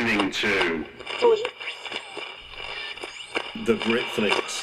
listening 0.00 0.30
to 0.30 0.84
the 3.66 3.74
Britflicks 3.84 4.60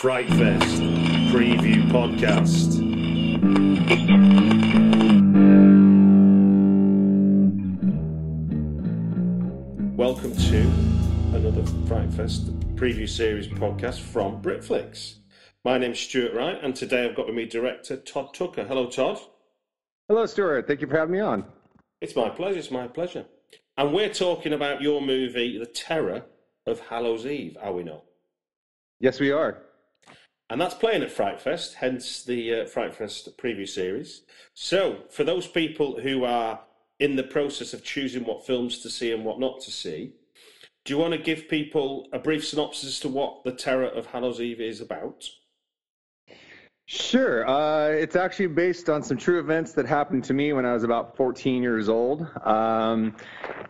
Fright 0.00 0.26
Fest 0.28 0.80
preview 1.30 1.86
podcast. 1.90 2.78
Welcome 9.94 10.34
to 10.34 10.58
another 11.36 11.66
Fright 11.86 12.10
Fest 12.14 12.58
preview 12.76 13.06
series 13.06 13.46
podcast 13.46 14.00
from 14.00 14.40
Britflicks. 14.40 15.18
My 15.66 15.76
name's 15.76 16.00
Stuart 16.00 16.32
Wright, 16.32 16.58
and 16.62 16.74
today 16.74 17.04
I've 17.04 17.14
got 17.14 17.26
with 17.26 17.34
me 17.34 17.44
director 17.44 17.98
Todd 17.98 18.32
Tucker. 18.32 18.64
Hello, 18.64 18.88
Todd. 18.88 19.18
Hello, 20.08 20.24
Stuart. 20.24 20.66
Thank 20.66 20.80
you 20.80 20.86
for 20.86 20.96
having 20.96 21.12
me 21.12 21.20
on. 21.20 21.44
It's 22.00 22.16
my 22.16 22.30
pleasure. 22.30 22.58
It's 22.58 22.70
my 22.70 22.86
pleasure. 22.86 23.26
And 23.78 23.94
we're 23.94 24.12
talking 24.12 24.54
about 24.54 24.82
your 24.82 25.00
movie, 25.00 25.56
The 25.56 25.64
Terror 25.64 26.24
of 26.66 26.80
Hallows 26.80 27.24
Eve, 27.24 27.56
are 27.62 27.72
we 27.72 27.84
not? 27.84 28.02
Yes, 28.98 29.20
we 29.20 29.30
are. 29.30 29.58
And 30.50 30.60
that's 30.60 30.74
playing 30.74 31.04
at 31.04 31.12
Fright 31.12 31.40
Fest, 31.40 31.74
hence 31.74 32.24
the 32.24 32.62
uh, 32.62 32.64
Fright 32.64 32.92
Fest 32.92 33.38
preview 33.38 33.68
series. 33.68 34.22
So, 34.52 35.04
for 35.10 35.22
those 35.22 35.46
people 35.46 36.00
who 36.00 36.24
are 36.24 36.58
in 36.98 37.14
the 37.14 37.22
process 37.22 37.72
of 37.72 37.84
choosing 37.84 38.24
what 38.24 38.44
films 38.44 38.80
to 38.80 38.90
see 38.90 39.12
and 39.12 39.24
what 39.24 39.38
not 39.38 39.60
to 39.60 39.70
see, 39.70 40.12
do 40.84 40.92
you 40.92 40.98
want 40.98 41.12
to 41.12 41.18
give 41.18 41.48
people 41.48 42.08
a 42.12 42.18
brief 42.18 42.44
synopsis 42.44 42.88
as 42.88 43.00
to 43.00 43.08
what 43.08 43.44
The 43.44 43.52
Terror 43.52 43.86
of 43.86 44.06
Hallows 44.06 44.40
Eve 44.40 44.60
is 44.60 44.80
about? 44.80 45.24
Sure. 46.90 47.46
Uh, 47.46 47.88
it's 47.90 48.16
actually 48.16 48.46
based 48.46 48.88
on 48.88 49.02
some 49.02 49.18
true 49.18 49.40
events 49.40 49.72
that 49.72 49.84
happened 49.84 50.24
to 50.24 50.32
me 50.32 50.54
when 50.54 50.64
I 50.64 50.72
was 50.72 50.84
about 50.84 51.18
14 51.18 51.62
years 51.62 51.90
old. 51.90 52.26
Um, 52.42 53.14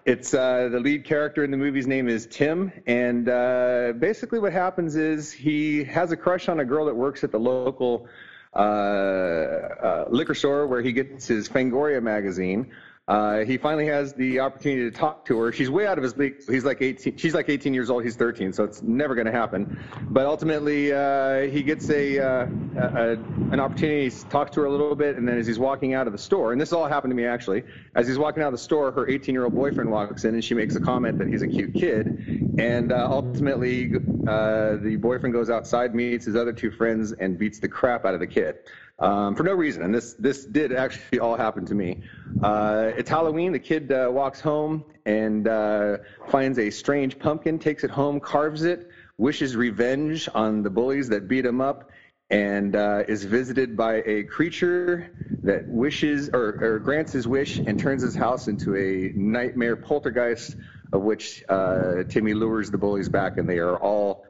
it's 0.05 0.33
uh, 0.35 0.69
the 0.71 0.79
lead 0.79 1.05
character 1.05 1.43
in 1.43 1.51
the 1.51 1.57
movie's 1.57 1.89
name 1.89 2.09
is 2.09 2.29
Tim, 2.31 2.71
and 2.87 3.29
uh, 3.29 3.95
basically 3.99 4.39
what 4.39 4.53
happens 4.53 4.95
is 4.95 5.33
he 5.33 5.83
has 5.83 6.13
a 6.13 6.17
crush 6.17 6.49
on 6.49 6.61
a 6.61 6.65
girl 6.65 6.87
that 6.87 6.95
works 6.95 7.25
at 7.25 7.33
the 7.33 7.41
local 7.41 8.07
uh, 8.55 8.59
uh, 8.59 10.05
liquor 10.11 10.37
store 10.37 10.69
where 10.69 10.81
he 10.81 10.93
gets 10.93 11.27
his 11.27 11.49
Fangoria 11.49 12.01
magazine. 12.01 12.71
Uh, 13.09 13.39
he 13.39 13.57
finally 13.57 13.87
has 13.87 14.13
the 14.13 14.39
opportunity 14.39 14.83
to 14.83 14.95
talk 14.95 15.25
to 15.25 15.39
her. 15.39 15.51
She's 15.51 15.71
way 15.71 15.87
out 15.87 15.97
of 15.97 16.05
his 16.05 16.15
league. 16.19 16.45
He's 16.47 16.67
like 16.67 16.83
18. 16.83 17.17
She's 17.17 17.33
like 17.33 17.49
18 17.49 17.73
years 17.73 17.89
old. 17.89 18.05
He's 18.05 18.17
13, 18.17 18.53
so 18.53 18.65
it's 18.65 18.83
never 18.83 19.15
going 19.15 19.27
to 19.27 19.33
happen. 19.33 19.83
But 20.11 20.27
ultimately, 20.27 20.93
uh, 20.93 21.49
he 21.49 21.63
gets 21.63 21.89
a, 21.89 22.19
uh, 22.19 22.47
a, 22.77 23.13
an 23.51 23.61
opportunity 23.61 24.11
to 24.11 24.27
talk 24.27 24.53
to 24.53 24.61
her 24.61 24.67
a 24.67 24.71
little 24.71 24.95
bit, 24.95 25.17
and 25.17 25.27
then 25.27 25.39
as 25.39 25.47
he's 25.47 25.59
walking 25.59 25.95
out 25.95 26.07
of 26.07 26.13
the 26.13 26.19
store, 26.19 26.53
and 26.53 26.61
this 26.61 26.71
all 26.75 26.87
happened 26.87 27.11
to 27.11 27.15
me 27.15 27.25
actually, 27.25 27.65
as 27.95 28.07
he's 28.07 28.19
walking 28.19 28.43
out 28.43 28.49
of 28.49 28.53
the 28.53 28.59
store, 28.59 28.93
her 28.93 29.07
18-year-old 29.07 29.55
boyfriend 29.55 29.91
walks 29.91 30.25
in, 30.25 30.35
and 30.35 30.45
she 30.45 30.53
makes 30.53 30.77
a 30.77 30.81
comment 30.81 31.17
that 31.17 31.29
he's 31.29 31.41
a 31.41 31.49
cute 31.49 31.73
kid, 31.73 32.57
and 32.59 32.93
uh, 32.93 33.09
ultimately, 33.11 33.91
uh, 34.29 34.77
the 34.77 34.99
boyfriend 35.01 35.33
goes 35.33 35.49
outside, 35.49 35.95
meets 35.95 36.27
his 36.27 36.37
other 36.37 36.53
two 36.53 36.71
friends, 36.71 37.13
and 37.13 37.39
beats 37.39 37.59
the 37.59 37.69
crap 37.69 38.05
out 38.05 38.13
of 38.13 38.21
the 38.21 38.27
kid 38.27 38.59
um, 38.99 39.35
for 39.35 39.43
no 39.43 39.53
reason. 39.53 39.83
And 39.83 39.95
this 39.95 40.15
this 40.15 40.45
did 40.45 40.73
actually 40.73 41.19
all 41.21 41.37
happen 41.37 41.67
to 41.67 41.75
me. 41.75 42.03
Uh, 42.43 42.91
it's 42.97 43.11
Halloween. 43.11 43.53
The 43.53 43.59
kid 43.59 43.93
uh, 43.93 44.09
walks 44.11 44.41
home 44.41 44.85
and 45.07 45.47
uh, 45.47 45.99
finds 46.29 46.59
a 46.59 46.71
strange 46.71 47.19
pumpkin, 47.19 47.59
takes 47.59 47.85
it 47.85 47.91
home, 47.91 48.21
carves 48.21 48.65
it, 48.65 48.89
wishes 49.17 49.57
revenge 49.57 50.29
on 50.35 50.63
the 50.63 50.71
bullies 50.71 51.09
that 51.09 51.29
beat 51.29 51.47
him 51.47 51.61
up, 51.61 51.91
and 52.31 52.77
uh, 52.77 53.05
is 53.09 53.25
visited 53.25 53.77
by 53.77 54.03
a 54.05 54.25
creature 54.25 55.11
that 55.43 55.67
wishes 55.67 56.29
or, 56.29 56.59
or, 56.61 56.79
grants 56.79 57.13
his 57.13 57.27
wish 57.27 57.59
and 57.59 57.81
turns 57.81 58.03
his 58.03 58.15
house 58.15 58.49
into 58.49 58.77
a 58.77 59.13
nightmare 59.17 59.77
poltergeist, 59.77 60.57
of 60.93 61.01
which 61.01 61.43
uh, 61.49 62.03
Timmy 62.09 62.35
lures 62.35 62.71
the 62.71 62.77
bullies 62.77 63.09
back, 63.09 63.39
and 63.39 63.49
they 63.49 63.59
are 63.59 63.79
all 63.79 64.27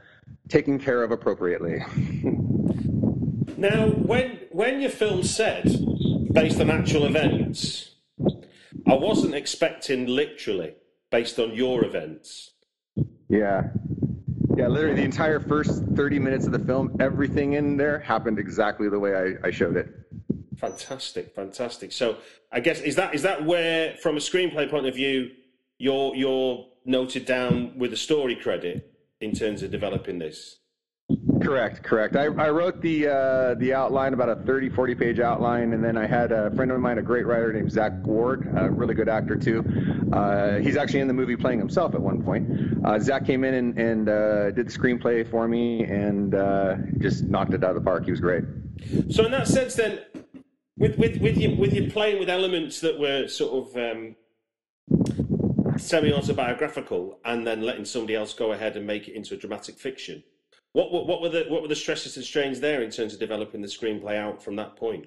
taken 0.49 0.79
care 0.79 1.03
of 1.03 1.11
appropriately. 1.11 1.83
Now, 3.59 3.89
when 3.89 4.39
when 4.59 4.81
your 4.81 4.91
film 4.91 5.23
said 5.23 5.63
based 6.33 6.61
on 6.61 6.69
actual 6.69 7.05
events, 7.05 7.95
I 8.89 8.95
wasn't 8.95 9.37
expecting 9.37 10.09
literally 10.09 10.75
based 11.13 11.39
on 11.39 11.55
your 11.55 11.85
events. 11.85 12.51
Yeah. 13.29 13.69
Yeah, 14.57 14.67
literally 14.67 14.97
the 14.97 15.05
entire 15.05 15.39
first 15.39 15.85
30 15.95 16.19
minutes 16.19 16.47
of 16.47 16.51
the 16.51 16.59
film, 16.59 16.97
everything 16.99 17.53
in 17.53 17.77
there 17.77 18.01
happened 18.01 18.41
exactly 18.41 18.89
the 18.89 18.99
way 18.99 19.15
I, 19.15 19.47
I 19.47 19.53
showed 19.53 19.77
it. 19.77 19.95
Fantastic, 20.57 21.37
fantastic. 21.37 21.93
So 21.93 22.17
I 22.51 22.59
guess 22.59 22.81
is 22.81 22.97
that 22.97 23.15
is 23.15 23.23
that 23.23 23.45
where, 23.45 23.95
from 23.99 24.17
a 24.17 24.21
screenplay 24.21 24.69
point 24.69 24.87
of 24.87 24.95
view, 24.97 25.31
you're 25.79 26.17
you're 26.17 26.67
noted 26.85 27.27
down 27.27 27.79
with 27.79 27.93
a 27.93 27.97
story 27.97 28.35
credit 28.35 28.93
in 29.21 29.31
terms 29.31 29.63
of 29.63 29.71
developing 29.71 30.19
this? 30.19 30.59
Correct, 31.43 31.83
correct. 31.83 32.17
I, 32.17 32.25
I 32.25 32.51
wrote 32.51 32.81
the 32.81 33.09
uh, 33.09 33.55
the 33.55 33.73
outline, 33.75 34.15
about 34.15 34.29
a 34.29 34.37
30, 34.37 34.71
40 34.71 34.95
page 34.95 35.21
outline, 35.21 35.73
and 35.73 35.85
then 35.85 35.97
I 35.97 36.07
had 36.07 36.33
a 36.33 36.51
friend 36.53 36.71
of 36.71 36.81
mine, 36.81 36.99
a 36.99 37.03
great 37.03 37.27
writer 37.27 37.53
named 37.53 37.71
Zach 37.71 37.93
Ward, 38.05 38.49
a 38.57 38.71
really 38.71 38.95
good 38.95 39.09
actor 39.09 39.37
too. 39.37 39.65
Uh, 40.13 40.59
he's 40.59 40.77
actually 40.77 41.01
in 41.01 41.09
the 41.09 41.15
movie 41.15 41.37
playing 41.37 41.59
himself 41.59 41.95
at 41.95 42.01
one 42.01 42.23
point. 42.23 42.49
Uh, 42.85 42.99
Zach 42.99 43.27
came 43.27 43.45
in 43.45 43.55
and, 43.55 43.79
and 43.79 44.09
uh, 44.09 44.51
did 44.51 44.69
the 44.69 44.73
screenplay 44.73 45.29
for 45.29 45.47
me 45.49 45.85
and 45.85 46.35
uh, 46.35 46.77
just 46.99 47.25
knocked 47.25 47.55
it 47.55 47.63
out 47.63 47.71
of 47.71 47.77
the 47.77 47.83
park. 47.83 48.05
He 48.05 48.11
was 48.11 48.21
great. 48.21 48.45
So 49.11 49.25
in 49.25 49.33
that 49.33 49.49
sense, 49.49 49.75
then, 49.75 50.01
with 50.77 50.99
with 50.99 51.19
with 51.19 51.37
you 51.37 51.57
with 51.57 51.73
you 51.73 51.91
playing 51.91 52.19
with 52.19 52.31
elements 52.31 52.81
that 52.81 52.99
were 52.99 53.29
sort 53.29 53.69
of 53.69 53.77
um, 53.77 54.17
semi 55.77 56.13
autobiographical, 56.13 57.19
and 57.25 57.47
then 57.47 57.63
letting 57.63 57.85
somebody 57.85 58.15
else 58.15 58.33
go 58.33 58.53
ahead 58.53 58.77
and 58.77 58.87
make 58.87 59.09
it 59.09 59.15
into 59.15 59.35
a 59.35 59.37
dramatic 59.37 59.77
fiction 59.77 60.23
what, 60.79 60.93
what, 60.93 61.07
what 61.09 61.23
were 61.23 61.29
the 61.29 61.45
what 61.49 61.63
were 61.63 61.69
the 61.69 61.75
stresses 61.75 62.17
and 62.17 62.25
strains 62.25 62.61
there 62.61 62.83
in 62.83 62.91
terms 62.91 63.13
of 63.13 63.19
developing 63.19 63.61
the 63.61 63.67
screenplay 63.67 64.17
out 64.17 64.41
from 64.41 64.55
that 64.57 64.77
point? 64.77 65.07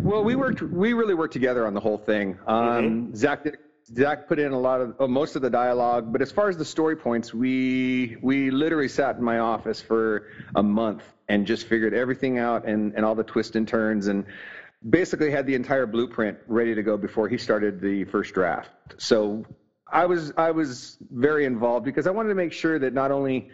Well, 0.00 0.24
we 0.24 0.36
worked. 0.36 0.62
We 0.62 0.94
really 0.94 1.14
worked 1.14 1.34
together 1.34 1.66
on 1.66 1.74
the 1.74 1.80
whole 1.80 1.98
thing. 1.98 2.38
Um, 2.46 2.56
mm-hmm. 2.56 3.14
Zach 3.14 3.44
did. 3.44 3.58
Zach 3.86 4.26
put 4.26 4.38
in 4.38 4.52
a 4.52 4.58
lot 4.58 4.80
of 4.80 4.94
uh, 4.98 5.06
most 5.06 5.36
of 5.36 5.42
the 5.42 5.50
dialogue, 5.50 6.10
but 6.10 6.22
as 6.22 6.32
far 6.32 6.48
as 6.48 6.56
the 6.56 6.64
story 6.64 6.96
points, 6.96 7.34
we 7.34 8.16
we 8.22 8.50
literally 8.50 8.88
sat 8.88 9.16
in 9.16 9.22
my 9.22 9.40
office 9.40 9.82
for 9.82 10.28
a 10.54 10.62
month 10.62 11.02
and 11.28 11.46
just 11.46 11.66
figured 11.66 11.92
everything 11.92 12.38
out 12.38 12.66
and 12.66 12.94
and 12.94 13.04
all 13.04 13.14
the 13.14 13.24
twists 13.24 13.56
and 13.56 13.68
turns 13.68 14.06
and 14.06 14.24
basically 14.88 15.30
had 15.30 15.46
the 15.46 15.54
entire 15.54 15.86
blueprint 15.86 16.38
ready 16.46 16.74
to 16.74 16.82
go 16.82 16.96
before 16.96 17.28
he 17.28 17.36
started 17.36 17.82
the 17.82 18.04
first 18.04 18.32
draft. 18.32 18.70
So 18.96 19.44
I 19.86 20.06
was 20.06 20.32
I 20.38 20.52
was 20.52 20.96
very 21.10 21.44
involved 21.44 21.84
because 21.84 22.06
I 22.06 22.10
wanted 22.10 22.30
to 22.30 22.34
make 22.34 22.54
sure 22.54 22.78
that 22.78 22.94
not 22.94 23.10
only 23.10 23.50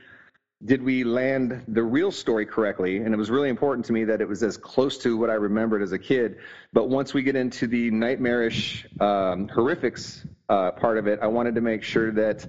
did 0.63 0.83
we 0.83 1.05
land 1.05 1.65
the 1.69 1.83
real 1.83 2.11
story 2.11 2.45
correctly? 2.45 2.99
And 2.99 3.15
it 3.15 3.17
was 3.17 3.31
really 3.31 3.49
important 3.49 3.87
to 3.87 3.93
me 3.93 4.05
that 4.05 4.21
it 4.21 4.29
was 4.29 4.43
as 4.43 4.59
close 4.59 4.99
to 4.99 5.17
what 5.17 5.31
I 5.31 5.35
remembered 5.35 5.83
as 5.83 5.93
a 5.93 5.99
kid. 5.99 6.37
But 6.73 6.91
once 6.91 7.15
we 7.15 7.23
get 7.23 7.35
into 7.35 7.67
the 7.67 7.91
nightmarish 7.91 8.87
um, 9.01 9.49
horrifics 9.49 10.27
uh, 10.51 10.73
part 10.73 10.99
of 10.99 11.07
it, 11.07 11.21
I 11.23 11.29
wanted 11.29 11.55
to 11.55 11.63
make 11.63 11.83
sure 11.83 12.13
that 12.13 12.47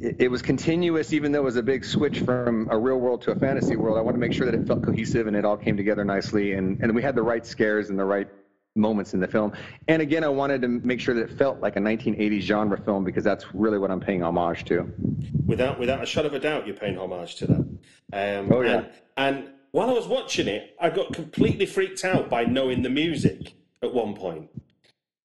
it, 0.00 0.30
was 0.30 0.40
continuous, 0.40 1.12
even 1.12 1.32
though 1.32 1.40
it 1.40 1.44
was 1.44 1.56
a 1.56 1.62
big 1.62 1.84
switch 1.84 2.20
from 2.20 2.68
a 2.70 2.78
real 2.78 2.96
world 2.96 3.22
to 3.22 3.32
a 3.32 3.36
fantasy 3.36 3.76
world. 3.76 3.98
I 3.98 4.00
wanted 4.00 4.16
to 4.16 4.20
make 4.20 4.32
sure 4.32 4.46
that 4.46 4.54
it 4.54 4.66
felt 4.66 4.82
cohesive 4.82 5.26
and 5.26 5.36
it 5.36 5.44
all 5.44 5.56
came 5.56 5.76
together 5.76 6.04
nicely, 6.04 6.52
and 6.52 6.80
and 6.82 6.94
we 6.94 7.02
had 7.02 7.14
the 7.14 7.22
right 7.22 7.44
scares 7.44 7.90
and 7.90 7.98
the 7.98 8.04
right 8.04 8.28
moments 8.74 9.12
in 9.12 9.20
the 9.20 9.28
film. 9.28 9.52
And 9.88 10.00
again, 10.00 10.24
I 10.24 10.28
wanted 10.28 10.62
to 10.62 10.68
make 10.68 11.00
sure 11.00 11.14
that 11.14 11.30
it 11.30 11.38
felt 11.38 11.60
like 11.60 11.76
a 11.76 11.80
1980s 11.80 12.40
genre 12.40 12.78
film 12.80 13.04
because 13.04 13.24
that's 13.24 13.44
really 13.54 13.78
what 13.78 13.90
I'm 13.90 14.00
paying 14.00 14.22
homage 14.22 14.64
to. 14.66 14.92
Without 15.48 15.80
without 15.80 16.02
a 16.02 16.06
shadow 16.06 16.28
of 16.28 16.34
a 16.34 16.38
doubt, 16.38 16.66
you're 16.66 16.76
paying 16.76 16.98
homage 16.98 17.36
to 17.36 17.46
that. 17.46 17.56
Um, 18.12 18.52
oh 18.52 18.60
yeah. 18.60 18.76
And, 18.76 18.88
and 19.16 19.48
while 19.72 19.88
I 19.88 19.94
was 19.94 20.06
watching 20.06 20.46
it, 20.46 20.76
I 20.80 20.90
got 20.90 21.12
completely 21.12 21.66
freaked 21.66 22.04
out 22.04 22.28
by 22.28 22.44
knowing 22.44 22.82
the 22.82 22.90
music 22.90 23.54
at 23.82 23.92
one 23.92 24.14
point. 24.14 24.50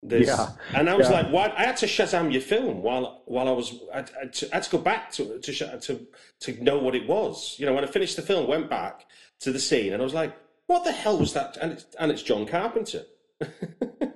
There's, 0.01 0.27
yeah. 0.27 0.49
And 0.73 0.89
I 0.89 0.95
was 0.95 1.09
yeah. 1.09 1.21
like, 1.21 1.31
why? 1.31 1.53
I 1.57 1.63
had 1.65 1.77
to 1.77 1.85
Shazam 1.85 2.31
your 2.31 2.41
film 2.41 2.81
while 2.81 3.21
while 3.25 3.47
I 3.47 3.51
was. 3.51 3.73
I, 3.93 3.99
I, 3.99 4.05
had, 4.21 4.33
to, 4.33 4.49
I 4.51 4.55
had 4.55 4.63
to 4.63 4.71
go 4.71 4.77
back 4.77 5.11
to 5.13 5.39
to 5.39 5.79
to 5.79 6.07
to 6.39 6.63
know 6.63 6.79
what 6.79 6.95
it 6.95 7.07
was. 7.07 7.55
You 7.57 7.65
know, 7.65 7.73
when 7.73 7.83
I 7.83 7.87
finished 7.87 8.15
the 8.15 8.21
film, 8.21 8.47
went 8.47 8.69
back 8.69 9.05
to 9.41 9.51
the 9.51 9.59
scene, 9.59 9.91
and 9.93 10.01
I 10.01 10.05
was 10.05 10.13
like, 10.13 10.33
what 10.67 10.85
the 10.85 10.93
hell 10.93 11.17
was 11.17 11.33
that? 11.33 11.57
And 11.57 11.73
it's 11.73 11.85
and 11.99 12.11
it's 12.11 12.23
John 12.23 12.45
Carpenter. 12.45 13.03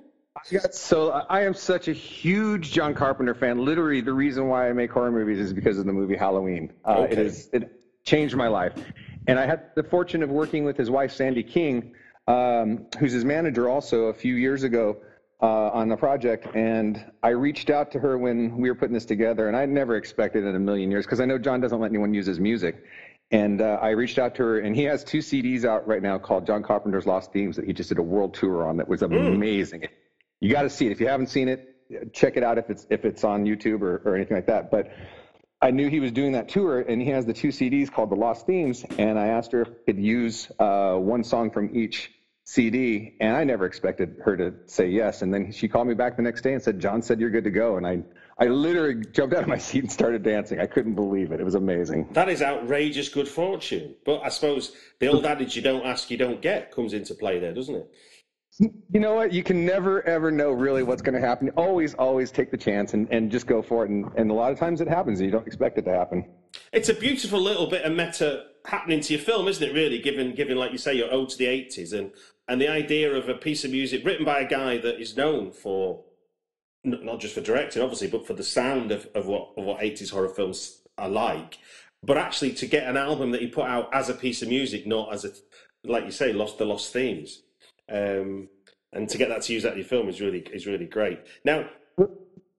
so 0.70 1.10
I 1.10 1.42
am 1.42 1.54
such 1.54 1.88
a 1.88 1.92
huge 1.92 2.72
John 2.72 2.94
Carpenter 2.94 3.34
fan. 3.34 3.64
Literally, 3.64 4.00
the 4.00 4.12
reason 4.12 4.48
why 4.48 4.68
I 4.68 4.72
make 4.72 4.90
horror 4.90 5.10
movies 5.10 5.38
is 5.38 5.52
because 5.52 5.78
of 5.78 5.86
the 5.86 5.92
movie 5.92 6.16
Halloween. 6.16 6.72
Uh, 6.84 6.98
Okay. 7.00 7.12
It 7.12 7.18
is 7.18 7.48
it 7.52 7.72
changed 8.04 8.36
my 8.36 8.48
life, 8.48 8.72
and 9.26 9.38
I 9.38 9.46
had 9.46 9.74
the 9.74 9.82
fortune 9.82 10.22
of 10.22 10.30
working 10.30 10.64
with 10.64 10.76
his 10.76 10.90
wife 10.90 11.12
Sandy 11.12 11.42
King, 11.42 11.94
um, 12.26 12.86
who's 12.98 13.12
his 13.12 13.24
manager 13.24 13.68
also 13.68 14.04
a 14.06 14.14
few 14.14 14.34
years 14.34 14.62
ago 14.62 14.96
uh, 15.40 15.46
on 15.70 15.88
the 15.88 15.96
project. 15.96 16.46
And 16.54 17.04
I 17.22 17.30
reached 17.30 17.70
out 17.70 17.92
to 17.92 17.98
her 18.00 18.18
when 18.18 18.56
we 18.58 18.68
were 18.70 18.74
putting 18.74 18.94
this 18.94 19.04
together, 19.04 19.48
and 19.48 19.56
I 19.56 19.66
never 19.66 19.96
expected 19.96 20.44
in 20.44 20.54
a 20.54 20.58
million 20.58 20.90
years 20.90 21.04
because 21.06 21.20
I 21.20 21.24
know 21.24 21.38
John 21.38 21.60
doesn't 21.60 21.78
let 21.80 21.88
anyone 21.90 22.14
use 22.14 22.26
his 22.26 22.40
music. 22.40 22.84
And 23.30 23.60
uh, 23.60 23.78
I 23.82 23.90
reached 23.90 24.18
out 24.18 24.34
to 24.36 24.42
her, 24.42 24.58
and 24.60 24.74
he 24.74 24.84
has 24.84 25.04
two 25.04 25.18
CDs 25.18 25.66
out 25.66 25.86
right 25.86 26.02
now 26.02 26.16
called 26.18 26.46
John 26.46 26.62
Carpenter's 26.62 27.04
Lost 27.06 27.30
Themes 27.30 27.56
that 27.56 27.66
he 27.66 27.74
just 27.74 27.90
did 27.90 27.98
a 27.98 28.02
world 28.02 28.32
tour 28.32 28.66
on. 28.66 28.78
That 28.78 28.88
was 28.88 29.02
amazing. 29.02 29.86
You 30.40 30.52
got 30.52 30.62
to 30.62 30.70
see 30.70 30.86
it. 30.86 30.92
If 30.92 31.00
you 31.00 31.08
haven't 31.08 31.28
seen 31.28 31.48
it, 31.48 32.12
check 32.12 32.36
it 32.36 32.42
out 32.42 32.58
if 32.58 32.70
it's 32.70 32.86
if 32.90 33.04
it's 33.04 33.24
on 33.24 33.44
YouTube 33.44 33.82
or, 33.82 34.02
or 34.04 34.14
anything 34.14 34.36
like 34.36 34.46
that. 34.46 34.70
But 34.70 34.90
I 35.60 35.70
knew 35.70 35.88
he 35.88 36.00
was 36.00 36.12
doing 36.12 36.32
that 36.32 36.48
tour, 36.48 36.80
and 36.80 37.02
he 37.02 37.08
has 37.08 37.26
the 37.26 37.32
two 37.32 37.48
CDs 37.48 37.90
called 37.90 38.10
the 38.10 38.16
Lost 38.16 38.46
Themes. 38.46 38.84
And 38.98 39.18
I 39.18 39.28
asked 39.28 39.52
her 39.52 39.62
if 39.62 39.68
I 39.68 39.72
could 39.86 39.98
use 39.98 40.50
uh, 40.58 40.94
one 40.94 41.24
song 41.24 41.50
from 41.50 41.76
each 41.76 42.12
CD, 42.44 43.16
and 43.20 43.36
I 43.36 43.44
never 43.44 43.66
expected 43.66 44.16
her 44.24 44.36
to 44.36 44.54
say 44.66 44.88
yes. 44.88 45.22
And 45.22 45.34
then 45.34 45.52
she 45.52 45.68
called 45.68 45.88
me 45.88 45.94
back 45.94 46.16
the 46.16 46.22
next 46.22 46.42
day 46.42 46.54
and 46.54 46.62
said, 46.62 46.78
"John 46.78 47.02
said 47.02 47.20
you're 47.20 47.30
good 47.30 47.44
to 47.44 47.50
go." 47.50 47.76
And 47.76 47.86
I 47.86 48.02
I 48.38 48.46
literally 48.46 49.04
jumped 49.12 49.34
out 49.34 49.42
of 49.42 49.48
my 49.48 49.58
seat 49.68 49.82
and 49.82 49.92
started 49.92 50.22
dancing. 50.22 50.60
I 50.60 50.66
couldn't 50.66 50.94
believe 50.94 51.32
it. 51.32 51.40
It 51.40 51.44
was 51.44 51.56
amazing. 51.56 52.08
That 52.12 52.28
is 52.28 52.40
outrageous 52.40 53.08
good 53.08 53.28
fortune. 53.28 53.96
But 54.06 54.20
I 54.20 54.28
suppose 54.28 54.72
the 55.00 55.08
old 55.08 55.26
adage, 55.26 55.56
"You 55.56 55.62
don't 55.62 55.84
ask, 55.84 56.10
you 56.10 56.16
don't 56.16 56.40
get," 56.40 56.70
comes 56.70 56.94
into 56.94 57.14
play 57.14 57.40
there, 57.40 57.52
doesn't 57.52 57.74
it? 57.74 57.90
You 58.60 58.98
know 59.00 59.14
what? 59.14 59.32
You 59.32 59.44
can 59.44 59.64
never 59.64 60.02
ever 60.02 60.30
know 60.32 60.50
really 60.50 60.82
what's 60.82 61.02
going 61.02 61.14
to 61.14 61.26
happen. 61.26 61.50
Always, 61.50 61.94
always 61.94 62.32
take 62.32 62.50
the 62.50 62.56
chance 62.56 62.92
and, 62.92 63.06
and 63.12 63.30
just 63.30 63.46
go 63.46 63.62
for 63.62 63.84
it. 63.84 63.90
And, 63.90 64.06
and 64.16 64.30
a 64.30 64.34
lot 64.34 64.50
of 64.50 64.58
times 64.58 64.80
it 64.80 64.88
happens 64.88 65.20
you 65.20 65.30
don't 65.30 65.46
expect 65.46 65.78
it 65.78 65.82
to 65.82 65.92
happen. 65.92 66.24
It's 66.72 66.88
a 66.88 66.94
beautiful 66.94 67.40
little 67.40 67.68
bit 67.68 67.82
of 67.84 67.92
meta 67.92 68.46
happening 68.66 69.00
to 69.00 69.14
your 69.14 69.22
film, 69.22 69.46
isn't 69.48 69.62
it? 69.62 69.72
Really, 69.74 70.00
given 70.00 70.34
given 70.34 70.56
like 70.56 70.72
you 70.72 70.78
say, 70.78 70.94
your 70.94 71.12
ode 71.12 71.28
to 71.30 71.38
the 71.38 71.46
eighties, 71.46 71.92
and 71.92 72.10
and 72.48 72.60
the 72.60 72.68
idea 72.68 73.12
of 73.14 73.28
a 73.28 73.34
piece 73.34 73.64
of 73.64 73.70
music 73.70 74.04
written 74.04 74.24
by 74.24 74.40
a 74.40 74.48
guy 74.48 74.78
that 74.78 75.00
is 75.00 75.16
known 75.16 75.52
for 75.52 76.04
not 76.84 77.20
just 77.20 77.34
for 77.34 77.40
directing, 77.40 77.82
obviously, 77.82 78.08
but 78.08 78.26
for 78.26 78.34
the 78.34 78.42
sound 78.42 78.90
of, 78.90 79.08
of 79.14 79.26
what 79.26 79.52
of 79.56 79.64
what 79.64 79.82
eighties 79.82 80.10
horror 80.10 80.28
films 80.28 80.80
are 80.96 81.08
like. 81.08 81.58
But 82.02 82.16
actually, 82.16 82.52
to 82.54 82.66
get 82.66 82.88
an 82.88 82.96
album 82.96 83.30
that 83.32 83.40
he 83.40 83.48
put 83.48 83.66
out 83.66 83.92
as 83.92 84.08
a 84.08 84.14
piece 84.14 84.42
of 84.42 84.48
music, 84.48 84.86
not 84.86 85.12
as 85.12 85.24
a 85.24 85.30
like 85.84 86.04
you 86.04 86.10
say, 86.10 86.32
lost 86.32 86.58
the 86.58 86.64
lost 86.64 86.92
themes, 86.92 87.42
um, 87.88 88.48
and 88.92 89.08
to 89.08 89.18
get 89.18 89.28
that 89.28 89.42
to 89.42 89.52
use 89.52 89.62
that 89.62 89.72
in 89.72 89.78
your 89.78 89.86
film 89.86 90.08
is 90.08 90.20
really 90.20 90.40
is 90.52 90.66
really 90.66 90.86
great. 90.86 91.20
Now, 91.44 91.68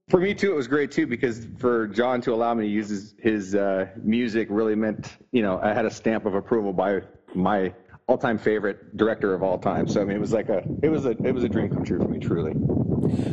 For 0.09 0.19
me 0.19 0.33
too, 0.33 0.51
it 0.51 0.55
was 0.55 0.67
great 0.67 0.91
too 0.91 1.05
because 1.05 1.47
for 1.59 1.87
John 1.87 2.19
to 2.21 2.33
allow 2.33 2.55
me 2.55 2.63
to 2.63 2.69
use 2.69 2.89
his, 2.89 3.15
his 3.19 3.55
uh, 3.55 3.87
music 4.01 4.47
really 4.49 4.75
meant, 4.75 5.17
you 5.31 5.43
know, 5.43 5.59
I 5.61 5.71
had 5.71 5.85
a 5.85 5.91
stamp 5.91 6.25
of 6.25 6.33
approval 6.33 6.73
by 6.73 7.01
my 7.35 7.73
all-time 8.07 8.39
favorite 8.39 8.97
director 8.97 9.35
of 9.35 9.43
all 9.43 9.59
time. 9.59 9.87
So 9.87 10.01
I 10.01 10.05
mean, 10.05 10.17
it 10.17 10.19
was 10.19 10.33
like 10.33 10.49
a, 10.49 10.63
it 10.81 10.89
was 10.89 11.05
a, 11.05 11.11
it 11.11 11.31
was 11.31 11.43
a 11.43 11.49
dream 11.49 11.69
come 11.69 11.85
true 11.85 11.99
for 11.99 12.07
me, 12.07 12.17
truly. 12.17 12.53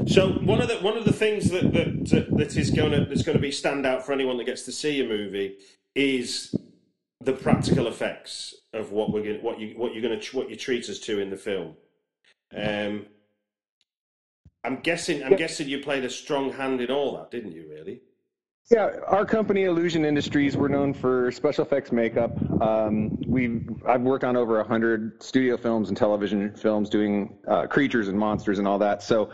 So 0.07 0.33
one 0.45 0.61
of 0.61 0.69
the 0.69 0.77
one 0.83 0.99
of 0.99 1.07
the 1.07 1.15
things 1.15 1.51
that 1.51 1.73
that 1.73 2.29
that 2.37 2.57
is 2.57 2.71
going 2.71 2.93
to 2.93 3.07
that's 3.07 3.23
going 3.23 3.39
to 3.39 3.43
be 3.43 3.51
standout 3.51 4.03
for 4.03 4.13
anyone 4.13 4.37
that 4.37 4.45
gets 4.45 4.63
to 4.65 4.73
see 4.73 5.01
a 5.01 5.09
movie 5.09 5.57
is 5.95 6.55
the 7.23 7.33
practical 7.33 7.87
effects 7.87 8.55
of 8.75 8.93
what 8.93 9.13
we're 9.13 9.23
going, 9.23 9.43
what 9.43 9.59
you 9.59 9.75
what 9.79 9.95
you're 9.95 10.03
going 10.03 10.21
to 10.21 10.37
what 10.37 10.51
you 10.51 10.57
treat 10.57 10.89
us 10.91 10.99
to 11.01 11.21
in 11.21 11.31
the 11.31 11.37
film. 11.39 11.75
Um, 12.55 13.07
I'm 14.65 14.77
guessing 14.81 15.23
I'm 15.23 15.37
guessing 15.37 15.69
you 15.69 15.79
played 15.81 16.05
a 16.05 16.11
strong 16.11 16.53
hand 16.53 16.81
in 16.81 16.91
all 16.91 17.17
that, 17.17 17.31
didn't 17.31 17.53
you? 17.53 17.67
Really? 17.69 18.01
Yeah, 18.69 18.91
our 19.07 19.25
company, 19.25 19.63
Illusion 19.63 20.05
Industries, 20.05 20.57
we're 20.57 20.67
known 20.67 20.93
for 20.93 21.31
special 21.31 21.65
effects 21.65 21.93
makeup. 21.93 22.33
Um, 22.61 23.17
we 23.25 23.61
I've 23.87 24.01
worked 24.01 24.25
on 24.25 24.37
over 24.37 24.63
hundred 24.65 25.23
studio 25.23 25.57
films 25.57 25.89
and 25.89 25.97
television 25.97 26.53
films, 26.57 26.89
doing 26.89 27.39
uh, 27.47 27.69
creatures 27.69 28.09
and 28.09 28.19
monsters 28.19 28.59
and 28.59 28.67
all 28.67 28.79
that. 28.81 29.05
So, 29.05 29.31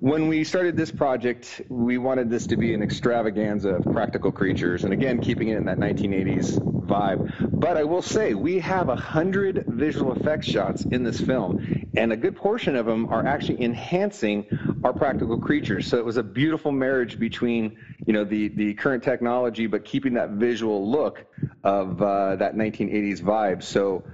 when 0.00 0.28
we 0.28 0.44
started 0.44 0.76
this 0.76 0.92
project, 0.92 1.60
we 1.68 1.98
wanted 1.98 2.30
this 2.30 2.46
to 2.46 2.56
be 2.56 2.72
an 2.72 2.82
extravaganza 2.82 3.70
of 3.70 3.84
practical 3.84 4.30
creatures, 4.30 4.84
and 4.84 4.92
again, 4.92 5.20
keeping 5.20 5.48
it 5.48 5.56
in 5.56 5.64
that 5.64 5.78
1980s 5.78 6.86
vibe. 6.86 7.50
But 7.50 7.76
I 7.76 7.82
will 7.82 8.02
say, 8.02 8.34
we 8.34 8.60
have 8.60 8.90
a 8.90 8.94
hundred 8.94 9.64
visual 9.66 10.12
effects 10.12 10.46
shots 10.46 10.84
in 10.84 11.02
this 11.02 11.20
film, 11.20 11.88
and 11.96 12.12
a 12.12 12.16
good 12.16 12.36
portion 12.36 12.76
of 12.76 12.86
them 12.86 13.06
are 13.06 13.26
actually 13.26 13.60
enhancing 13.60 14.46
our 14.84 14.92
practical 14.92 15.40
creatures. 15.40 15.88
So 15.88 15.98
it 15.98 16.04
was 16.04 16.16
a 16.16 16.22
beautiful 16.22 16.70
marriage 16.70 17.18
between, 17.18 17.76
you 18.06 18.12
know, 18.12 18.22
the 18.22 18.48
the 18.48 18.74
current 18.74 19.02
technology, 19.02 19.66
but 19.66 19.84
keeping 19.84 20.14
that 20.14 20.30
visual 20.30 20.88
look 20.88 21.24
of 21.64 22.00
uh, 22.00 22.36
that 22.36 22.54
1980s 22.54 23.20
vibe. 23.20 23.62
So. 23.64 24.04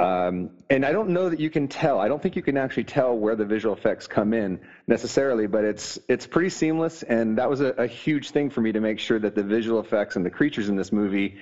Um, 0.00 0.50
and 0.70 0.84
I 0.84 0.92
don't 0.92 1.10
know 1.10 1.28
that 1.28 1.40
you 1.40 1.50
can 1.50 1.68
tell. 1.68 2.00
I 2.00 2.08
don't 2.08 2.22
think 2.22 2.36
you 2.36 2.42
can 2.42 2.56
actually 2.56 2.84
tell 2.84 3.16
where 3.16 3.36
the 3.36 3.44
visual 3.44 3.74
effects 3.74 4.06
come 4.06 4.32
in 4.32 4.60
necessarily, 4.86 5.46
but 5.46 5.64
it's 5.64 5.98
it's 6.08 6.26
pretty 6.26 6.50
seamless, 6.50 7.02
and 7.02 7.38
that 7.38 7.50
was 7.50 7.60
a, 7.60 7.68
a 7.72 7.86
huge 7.86 8.30
thing 8.30 8.50
for 8.50 8.60
me 8.60 8.72
to 8.72 8.80
make 8.80 8.98
sure 8.98 9.18
that 9.18 9.34
the 9.34 9.42
visual 9.42 9.80
effects 9.80 10.16
and 10.16 10.24
the 10.24 10.30
creatures 10.30 10.68
in 10.68 10.76
this 10.76 10.92
movie 10.92 11.38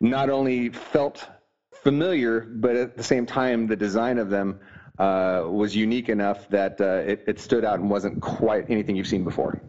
not 0.00 0.30
only 0.30 0.68
felt 0.68 1.26
familiar, 1.82 2.40
but 2.40 2.76
at 2.76 2.96
the 2.96 3.02
same 3.02 3.26
time, 3.26 3.66
the 3.66 3.76
design 3.76 4.18
of 4.18 4.30
them 4.30 4.60
uh, 4.98 5.44
was 5.46 5.74
unique 5.74 6.08
enough 6.08 6.48
that 6.50 6.80
uh, 6.80 7.02
it, 7.06 7.24
it 7.26 7.40
stood 7.40 7.64
out 7.64 7.80
and 7.80 7.88
wasn't 7.88 8.20
quite 8.20 8.68
anything 8.68 8.94
you've 8.94 9.06
seen 9.06 9.24
before. 9.24 9.60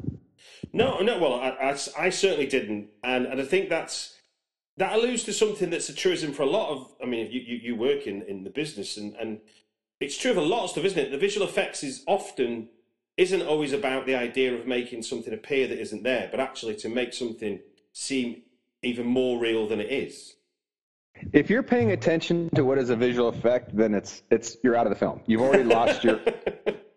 No, 0.74 1.00
no. 1.00 1.20
Well, 1.20 1.36
I, 1.36 1.50
I, 1.50 1.78
I 1.98 2.10
certainly 2.10 2.48
didn't, 2.48 2.90
and 3.04 3.26
and 3.26 3.40
I 3.40 3.46
think 3.46 3.70
that's 3.70 4.18
that 4.78 4.94
alludes 4.94 5.24
to 5.24 5.34
something 5.34 5.70
that's 5.70 5.90
a 5.90 5.94
truism 5.94 6.34
for 6.34 6.44
a 6.44 6.48
lot 6.48 6.70
of. 6.70 6.96
I 7.02 7.06
mean, 7.06 7.32
you 7.32 7.42
you, 7.42 7.56
you 7.58 7.76
work 7.76 8.08
in, 8.08 8.24
in 8.24 8.44
the 8.44 8.50
business, 8.50 8.98
and 8.98 9.16
and 9.16 9.40
it's 10.00 10.18
true 10.18 10.32
of 10.32 10.38
a 10.38 10.42
lot 10.42 10.66
of 10.66 10.70
stuff, 10.72 10.86
isn't 10.86 11.00
it? 11.00 11.12
The 11.12 11.18
visual 11.18 11.48
effects 11.48 11.84
is 11.84 12.04
often 12.08 12.70
isn't 13.18 13.44
always 13.44 13.74
about 13.74 14.06
the 14.06 14.16
idea 14.16 14.54
of 14.54 14.66
making 14.66 15.04
something 15.04 15.34
appear 15.34 15.68
that 15.68 15.80
isn't 15.80 16.04
there, 16.04 16.28
but 16.32 16.40
actually 16.40 16.76
to 16.76 16.90
make 16.90 17.14
something 17.14 17.60
seem 17.92 18.42
even 18.82 19.06
more 19.06 19.40
real 19.40 19.68
than 19.68 19.80
it 19.80 19.92
is. 19.92 20.36
If 21.32 21.50
you're 21.50 21.64
paying 21.64 21.92
attention 21.92 22.50
to 22.56 22.66
what 22.66 22.80
is 22.80 22.90
a 22.90 22.96
visual 22.96 23.30
effect, 23.30 23.76
then 23.76 23.94
it's 23.94 24.24
it's 24.32 24.58
you're 24.64 24.76
out 24.76 24.88
of 24.88 24.92
the 24.92 25.00
film. 25.00 25.22
You've 25.26 25.42
already 25.42 25.64
lost 25.64 26.04
your. 26.04 26.20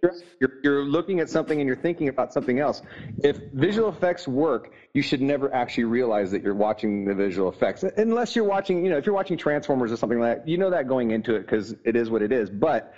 You're, 0.02 0.52
you're 0.62 0.84
looking 0.84 1.20
at 1.20 1.28
something 1.28 1.60
and 1.60 1.66
you're 1.66 1.76
thinking 1.76 2.08
about 2.08 2.32
something 2.32 2.58
else. 2.58 2.82
If 3.24 3.38
visual 3.52 3.88
effects 3.88 4.28
work, 4.28 4.72
you 4.92 5.02
should 5.02 5.20
never 5.20 5.52
actually 5.54 5.84
realize 5.84 6.30
that 6.30 6.42
you're 6.42 6.54
watching 6.54 7.04
the 7.04 7.14
visual 7.14 7.48
effects, 7.50 7.82
unless 7.82 8.36
you're 8.36 8.44
watching. 8.44 8.84
You 8.84 8.90
know, 8.90 8.98
if 8.98 9.06
you're 9.06 9.14
watching 9.14 9.36
Transformers 9.36 9.92
or 9.92 9.96
something 9.96 10.20
like 10.20 10.38
that, 10.38 10.48
you 10.48 10.58
know 10.58 10.70
that 10.70 10.88
going 10.88 11.10
into 11.10 11.34
it 11.34 11.40
because 11.40 11.74
it 11.84 11.96
is 11.96 12.10
what 12.10 12.22
it 12.22 12.32
is. 12.32 12.50
But 12.50 12.94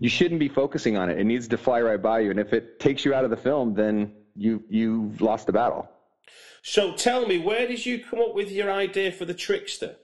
you 0.00 0.08
shouldn't 0.08 0.40
be 0.40 0.48
focusing 0.48 0.96
on 0.96 1.10
it. 1.10 1.18
It 1.18 1.24
needs 1.24 1.48
to 1.48 1.58
fly 1.58 1.80
right 1.80 2.00
by 2.00 2.20
you. 2.20 2.30
And 2.30 2.40
if 2.40 2.52
it 2.52 2.80
takes 2.80 3.04
you 3.04 3.14
out 3.14 3.24
of 3.24 3.30
the 3.30 3.36
film, 3.36 3.74
then 3.74 4.12
you 4.34 4.62
you've 4.68 5.20
lost 5.20 5.46
the 5.46 5.52
battle. 5.52 5.88
So 6.62 6.94
tell 6.94 7.26
me, 7.26 7.38
where 7.38 7.66
did 7.66 7.84
you 7.86 8.02
come 8.02 8.20
up 8.20 8.34
with 8.34 8.50
your 8.50 8.70
idea 8.70 9.12
for 9.12 9.24
the 9.24 9.34
trickster? 9.34 9.96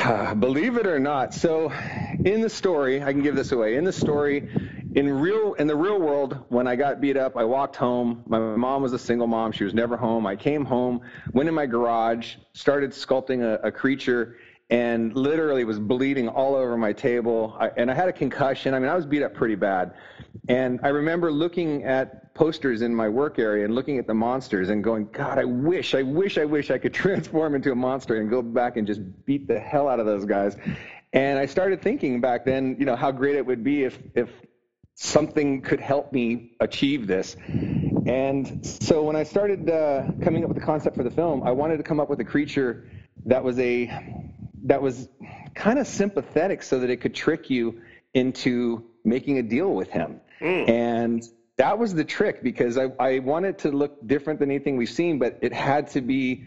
Believe 0.38 0.76
it 0.76 0.86
or 0.86 0.98
not, 0.98 1.34
so 1.34 1.70
in 2.24 2.40
the 2.40 2.48
story, 2.48 3.02
I 3.02 3.12
can 3.12 3.22
give 3.22 3.34
this 3.34 3.52
away. 3.52 3.76
In 3.76 3.84
the 3.84 3.92
story, 3.92 4.48
in 4.94 5.08
real 5.08 5.54
in 5.54 5.66
the 5.66 5.76
real 5.76 5.98
world, 6.00 6.44
when 6.48 6.66
I 6.66 6.76
got 6.76 7.00
beat 7.00 7.16
up, 7.16 7.36
I 7.36 7.44
walked 7.44 7.76
home. 7.76 8.22
My 8.26 8.38
mom 8.38 8.82
was 8.82 8.92
a 8.92 8.98
single 8.98 9.26
mom; 9.26 9.52
she 9.52 9.64
was 9.64 9.74
never 9.74 9.96
home. 9.96 10.26
I 10.26 10.36
came 10.36 10.64
home, 10.64 11.00
went 11.32 11.48
in 11.48 11.54
my 11.54 11.66
garage, 11.66 12.36
started 12.54 12.90
sculpting 12.90 13.42
a, 13.42 13.66
a 13.66 13.72
creature, 13.72 14.36
and 14.70 15.14
literally 15.16 15.64
was 15.64 15.80
bleeding 15.80 16.28
all 16.28 16.54
over 16.54 16.76
my 16.76 16.92
table. 16.92 17.56
I, 17.58 17.70
and 17.76 17.90
I 17.90 17.94
had 17.94 18.08
a 18.08 18.12
concussion. 18.12 18.72
I 18.72 18.78
mean, 18.78 18.88
I 18.88 18.94
was 18.94 19.04
beat 19.04 19.22
up 19.22 19.34
pretty 19.34 19.56
bad. 19.56 19.94
And 20.48 20.78
I 20.84 20.88
remember 20.88 21.32
looking 21.32 21.84
at 21.84 22.32
posters 22.34 22.82
in 22.82 22.94
my 22.94 23.08
work 23.08 23.40
area 23.40 23.64
and 23.64 23.74
looking 23.74 23.98
at 23.98 24.06
the 24.06 24.14
monsters 24.14 24.68
and 24.68 24.82
going, 24.82 25.08
God, 25.12 25.38
I 25.38 25.44
wish, 25.44 25.94
I 25.94 26.02
wish, 26.02 26.38
I 26.38 26.44
wish 26.44 26.70
I 26.70 26.78
could 26.78 26.94
transform 27.04 27.56
into 27.56 27.72
a 27.72 27.74
monster 27.74 28.20
and 28.20 28.30
go 28.30 28.42
back 28.42 28.76
and 28.76 28.86
just 28.86 29.00
beat 29.24 29.48
the 29.48 29.58
hell 29.58 29.88
out 29.88 29.98
of 29.98 30.06
those 30.06 30.24
guys. 30.24 30.56
And 31.12 31.38
I 31.38 31.46
started 31.46 31.82
thinking 31.82 32.20
back 32.20 32.44
then, 32.44 32.76
you 32.78 32.86
know, 32.86 32.94
how 32.94 33.10
great 33.10 33.34
it 33.34 33.44
would 33.44 33.64
be 33.64 33.82
if, 33.82 33.98
if 34.14 34.30
something 34.94 35.62
could 35.62 35.80
help 35.80 36.12
me 36.12 36.52
achieve 36.60 37.08
this. 37.08 37.34
And 38.06 38.64
so 38.64 39.02
when 39.02 39.16
I 39.16 39.24
started 39.24 39.68
uh, 39.68 40.04
coming 40.22 40.44
up 40.44 40.48
with 40.48 40.58
the 40.58 40.64
concept 40.64 40.94
for 40.94 41.02
the 41.02 41.10
film, 41.10 41.42
I 41.42 41.50
wanted 41.50 41.78
to 41.78 41.82
come 41.82 41.98
up 41.98 42.08
with 42.08 42.20
a 42.20 42.24
creature 42.24 42.88
that 43.26 43.42
was 43.42 43.58
a 43.58 43.86
that 44.64 44.82
was 44.82 45.08
kind 45.54 45.78
of 45.78 45.86
sympathetic 45.86 46.62
so 46.62 46.80
that 46.80 46.90
it 46.90 47.00
could 47.00 47.14
trick 47.14 47.50
you 47.50 47.80
into 48.14 48.84
making 49.04 49.38
a 49.38 49.42
deal 49.42 49.72
with 49.72 49.90
him. 49.90 50.20
Mm. 50.40 50.68
And 50.68 51.28
that 51.56 51.78
was 51.78 51.94
the 51.94 52.04
trick 52.04 52.42
because 52.42 52.78
I, 52.78 52.90
I 52.98 53.18
wanted 53.18 53.58
to 53.58 53.70
look 53.70 54.06
different 54.06 54.40
than 54.40 54.50
anything 54.50 54.76
we've 54.76 54.88
seen, 54.88 55.18
but 55.18 55.38
it 55.42 55.52
had 55.52 55.88
to 55.90 56.00
be 56.00 56.46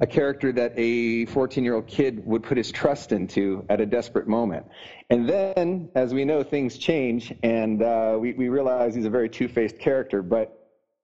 a 0.00 0.06
character 0.06 0.52
that 0.52 0.72
a 0.76 1.26
14 1.26 1.62
year 1.62 1.74
old 1.74 1.86
kid 1.86 2.24
would 2.26 2.42
put 2.42 2.56
his 2.56 2.72
trust 2.72 3.12
into 3.12 3.64
at 3.68 3.80
a 3.80 3.86
desperate 3.86 4.26
moment. 4.26 4.66
And 5.10 5.28
then, 5.28 5.90
as 5.94 6.14
we 6.14 6.24
know, 6.24 6.42
things 6.42 6.78
change, 6.78 7.32
and 7.42 7.82
uh, 7.82 8.16
we, 8.18 8.32
we 8.32 8.48
realize 8.48 8.94
he's 8.94 9.04
a 9.04 9.10
very 9.10 9.28
two 9.28 9.48
faced 9.48 9.78
character. 9.78 10.22
But 10.22 10.58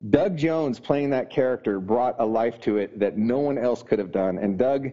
Doug 0.09 0.37
Jones 0.37 0.81
playing 0.81 1.11
that 1.11 1.31
character 1.31 1.79
brought 1.79 2.17
a 2.19 2.25
life 2.25 2.61
to 2.63 2.79
it 2.79 2.99
that 3.01 3.19
no 3.19 3.39
one 3.41 3.59
else 3.59 3.83
could 3.83 3.99
have 3.99 4.11
done. 4.11 4.39
And 4.39 4.59
Doug, 4.59 4.89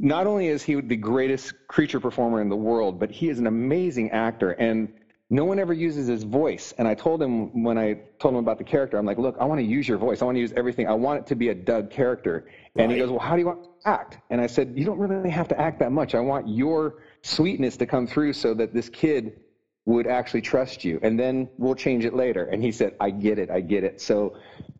not 0.00 0.26
only 0.26 0.48
is 0.48 0.62
he 0.62 0.80
the 0.80 0.96
greatest 0.96 1.52
creature 1.68 2.00
performer 2.00 2.40
in 2.40 2.48
the 2.48 2.56
world, 2.56 2.98
but 2.98 3.10
he 3.10 3.28
is 3.28 3.38
an 3.38 3.46
amazing 3.46 4.10
actor. 4.10 4.52
And 4.52 4.92
no 5.28 5.44
one 5.44 5.58
ever 5.58 5.74
uses 5.74 6.08
his 6.08 6.24
voice. 6.24 6.72
And 6.78 6.88
I 6.88 6.94
told 6.94 7.22
him 7.22 7.62
when 7.62 7.78
I 7.78 8.00
told 8.18 8.34
him 8.34 8.40
about 8.40 8.58
the 8.58 8.64
character, 8.64 8.96
I'm 8.96 9.04
like, 9.04 9.18
look, 9.18 9.36
I 9.38 9.44
want 9.44 9.60
to 9.60 9.64
use 9.64 9.86
your 9.86 9.98
voice. 9.98 10.22
I 10.22 10.24
want 10.24 10.36
to 10.36 10.40
use 10.40 10.52
everything. 10.56 10.88
I 10.88 10.94
want 10.94 11.20
it 11.20 11.26
to 11.28 11.34
be 11.36 11.50
a 11.50 11.54
Doug 11.54 11.90
character. 11.90 12.48
And 12.76 12.88
right. 12.88 12.94
he 12.94 12.98
goes, 12.98 13.10
well, 13.10 13.20
how 13.20 13.34
do 13.34 13.40
you 13.40 13.46
want 13.46 13.62
to 13.62 13.70
act? 13.88 14.18
And 14.30 14.40
I 14.40 14.46
said, 14.46 14.72
you 14.74 14.86
don't 14.86 14.98
really 14.98 15.30
have 15.30 15.48
to 15.48 15.60
act 15.60 15.78
that 15.80 15.92
much. 15.92 16.14
I 16.14 16.20
want 16.20 16.48
your 16.48 17.02
sweetness 17.22 17.76
to 17.76 17.86
come 17.86 18.06
through 18.06 18.32
so 18.32 18.54
that 18.54 18.72
this 18.72 18.88
kid 18.88 19.38
would 19.84 20.06
actually 20.06 20.42
trust 20.42 20.82
you. 20.82 20.98
And 21.02 21.20
then 21.20 21.48
we'll 21.58 21.74
change 21.74 22.06
it 22.06 22.14
later. 22.14 22.46
And 22.46 22.62
he 22.62 22.72
said, 22.72 22.96
I 22.98 23.10
get 23.10 23.38
it. 23.38 23.50
I 23.50 23.60
get 23.60 23.84
it. 23.84 24.00
So, 24.00 24.36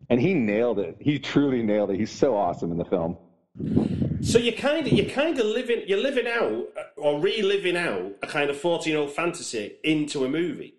and 0.09 0.19
he 0.21 0.33
nailed 0.35 0.79
it. 0.79 0.97
He 0.99 1.19
truly 1.19 1.63
nailed 1.63 1.91
it. 1.91 1.99
He's 1.99 2.11
so 2.11 2.35
awesome 2.37 2.73
in 2.73 2.79
the 2.79 2.85
film. 2.87 3.19
So 4.23 4.39
you 4.39 4.53
kind 4.53 4.87
of 4.87 4.93
you're 4.93 5.09
kind 5.09 5.39
of 5.39 5.47
living 5.47 5.83
you're 5.87 6.03
living 6.03 6.27
out 6.27 6.69
uh, 6.77 7.01
or 7.01 7.21
reliving 7.21 7.77
out 7.77 8.13
a 8.23 8.27
kind 8.27 8.51
of 8.51 8.57
fourteen 8.57 8.93
year 8.93 9.01
old 9.01 9.13
fantasy 9.13 9.77
into 9.83 10.25
a 10.25 10.29
movie. 10.29 10.75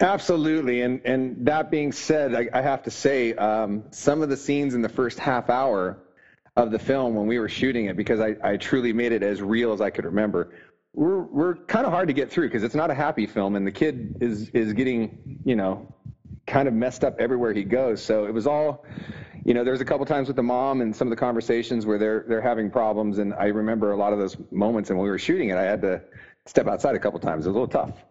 Absolutely, 0.00 0.82
and 0.82 1.00
and 1.04 1.46
that 1.46 1.70
being 1.70 1.92
said, 1.92 2.34
I, 2.34 2.48
I 2.52 2.62
have 2.62 2.82
to 2.84 2.90
say 2.90 3.34
um, 3.34 3.84
some 3.90 4.22
of 4.22 4.30
the 4.30 4.36
scenes 4.36 4.74
in 4.74 4.80
the 4.80 4.88
first 4.88 5.18
half 5.18 5.50
hour 5.50 5.98
of 6.56 6.70
the 6.70 6.78
film 6.78 7.14
when 7.14 7.26
we 7.26 7.38
were 7.38 7.48
shooting 7.48 7.86
it, 7.86 7.96
because 7.96 8.20
I, 8.20 8.36
I 8.42 8.56
truly 8.56 8.92
made 8.92 9.12
it 9.12 9.22
as 9.22 9.42
real 9.42 9.72
as 9.72 9.80
I 9.80 9.90
could 9.90 10.04
remember, 10.04 10.54
were 10.94 11.24
were 11.24 11.56
kind 11.66 11.84
of 11.84 11.92
hard 11.92 12.08
to 12.08 12.14
get 12.14 12.30
through 12.30 12.48
because 12.48 12.62
it's 12.62 12.74
not 12.74 12.90
a 12.90 12.94
happy 12.94 13.26
film, 13.26 13.54
and 13.54 13.66
the 13.66 13.72
kid 13.72 14.16
is 14.20 14.48
is 14.50 14.72
getting 14.72 15.40
you 15.44 15.56
know 15.56 15.94
kind 16.46 16.68
of 16.68 16.74
messed 16.74 17.04
up 17.04 17.20
everywhere 17.20 17.52
he 17.52 17.64
goes. 17.64 18.02
So 18.02 18.24
it 18.24 18.32
was 18.32 18.46
all 18.46 18.86
you 19.44 19.54
know, 19.54 19.64
there's 19.64 19.80
a 19.80 19.84
couple 19.84 20.04
times 20.06 20.28
with 20.28 20.36
the 20.36 20.42
mom 20.42 20.80
and 20.80 20.94
some 20.94 21.08
of 21.08 21.10
the 21.10 21.16
conversations 21.16 21.86
where 21.86 21.98
they're 21.98 22.24
they're 22.28 22.40
having 22.40 22.70
problems, 22.70 23.18
and 23.18 23.34
I 23.34 23.46
remember 23.46 23.92
a 23.92 23.96
lot 23.96 24.12
of 24.12 24.18
those 24.18 24.36
moments. 24.50 24.90
And 24.90 24.98
when 24.98 25.04
we 25.04 25.10
were 25.10 25.18
shooting 25.18 25.50
it, 25.50 25.56
I 25.56 25.62
had 25.62 25.80
to 25.82 26.02
step 26.46 26.66
outside 26.66 26.94
a 26.94 26.98
couple 26.98 27.20
times. 27.20 27.46
It 27.46 27.50
was 27.50 27.56
a 27.56 27.60
little 27.60 27.68
tough. 27.68 28.04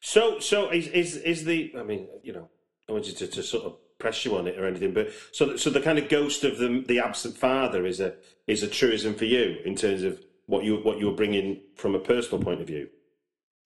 So, 0.00 0.38
so 0.38 0.70
is 0.70 0.88
is 0.88 1.16
is 1.16 1.44
the? 1.44 1.72
I 1.78 1.82
mean, 1.82 2.08
you 2.22 2.32
know, 2.32 2.48
I 2.88 2.92
want 2.92 3.06
you 3.06 3.14
to, 3.14 3.26
to 3.26 3.42
sort 3.42 3.64
of 3.64 3.76
press 3.98 4.24
you 4.24 4.36
on 4.36 4.46
it 4.46 4.58
or 4.58 4.66
anything, 4.66 4.94
but 4.94 5.10
so 5.32 5.56
so 5.56 5.70
the 5.70 5.80
kind 5.80 5.98
of 5.98 6.08
ghost 6.08 6.44
of 6.44 6.58
the 6.58 6.84
the 6.86 7.00
absent 7.00 7.36
father 7.36 7.84
is 7.86 8.00
a 8.00 8.14
is 8.46 8.62
a 8.62 8.68
truism 8.68 9.14
for 9.14 9.24
you 9.24 9.58
in 9.64 9.74
terms 9.74 10.02
of 10.02 10.22
what 10.46 10.64
you 10.64 10.76
what 10.76 10.98
you're 10.98 11.16
bringing 11.16 11.60
from 11.74 11.94
a 11.94 11.98
personal 11.98 12.42
point 12.42 12.60
of 12.60 12.66
view. 12.66 12.88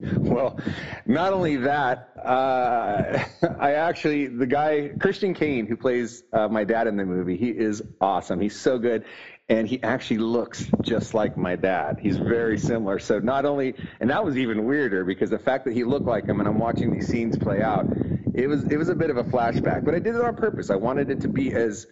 Well, 0.33 0.59
not 1.07 1.33
only 1.33 1.57
that, 1.57 2.11
uh, 2.17 3.25
I 3.61 3.73
actually, 3.75 4.27
the 4.27 4.47
guy, 4.47 4.91
Christian 4.99 5.35
Kane, 5.35 5.67
who 5.67 5.77
plays 5.77 6.23
uh, 6.33 6.49
my 6.49 6.65
dad 6.65 6.87
in 6.87 6.97
the 6.97 7.05
movie, 7.05 7.37
he 7.37 7.51
is 7.51 7.83
awesome. 8.01 8.41
He's 8.41 8.59
so 8.59 8.79
good. 8.79 9.05
And 9.49 9.69
he 9.69 9.83
actually 9.83 10.19
looks 10.19 10.67
just 10.81 11.15
like 11.15 11.37
my 11.37 11.57
dad. 11.57 11.99
He's 12.01 12.17
very 12.17 12.59
similar. 12.59 12.99
So 12.99 13.19
not 13.19 13.45
only, 13.45 13.75
and 14.01 14.09
that 14.11 14.25
was 14.25 14.37
even 14.39 14.65
weirder 14.65 15.05
because 15.05 15.31
the 15.31 15.39
fact 15.39 15.65
that 15.67 15.75
he 15.75 15.85
looked 15.85 16.07
like 16.07 16.25
him 16.25 16.41
and 16.41 16.49
I'm 16.49 16.59
watching 16.59 16.93
these 16.93 17.09
scenes 17.09 17.37
play 17.37 17.61
out, 17.61 17.87
it 18.35 18.47
was, 18.47 18.65
it 18.65 18.77
was 18.77 18.89
a 18.89 18.95
bit 18.95 19.11
of 19.11 19.19
a 19.19 19.25
flashback, 19.25 19.85
but 19.85 19.95
I 19.95 19.99
did 19.99 20.15
it 20.15 20.21
on 20.23 20.37
purpose. 20.37 20.71
I 20.71 20.77
wanted 20.77 21.11
it 21.11 21.21
to 21.23 21.29
be 21.29 21.53
as, 21.53 21.87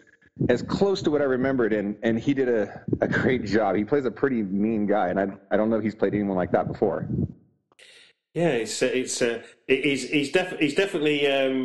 as 0.48 0.62
close 0.62 1.02
to 1.02 1.10
what 1.10 1.20
I 1.20 1.24
remembered, 1.24 1.72
and, 1.72 1.96
and 2.02 2.18
he 2.18 2.32
did 2.32 2.48
a, 2.48 2.82
a 3.00 3.08
great 3.08 3.44
job. 3.44 3.76
He 3.76 3.84
plays 3.84 4.06
a 4.06 4.10
pretty 4.10 4.42
mean 4.42 4.86
guy, 4.86 5.08
and 5.08 5.20
I, 5.20 5.26
I 5.50 5.56
don't 5.56 5.68
know 5.68 5.76
if 5.76 5.82
he's 5.82 5.94
played 5.94 6.14
anyone 6.14 6.36
like 6.36 6.52
that 6.52 6.66
before. 6.66 7.06
Yeah, 8.34 8.50
it's 8.50 8.80
uh, 8.82 8.86
it's 8.86 9.20
uh, 9.22 9.42
he's 9.66 10.08
he's, 10.08 10.32
he's 10.58 10.74
definitely 10.74 11.20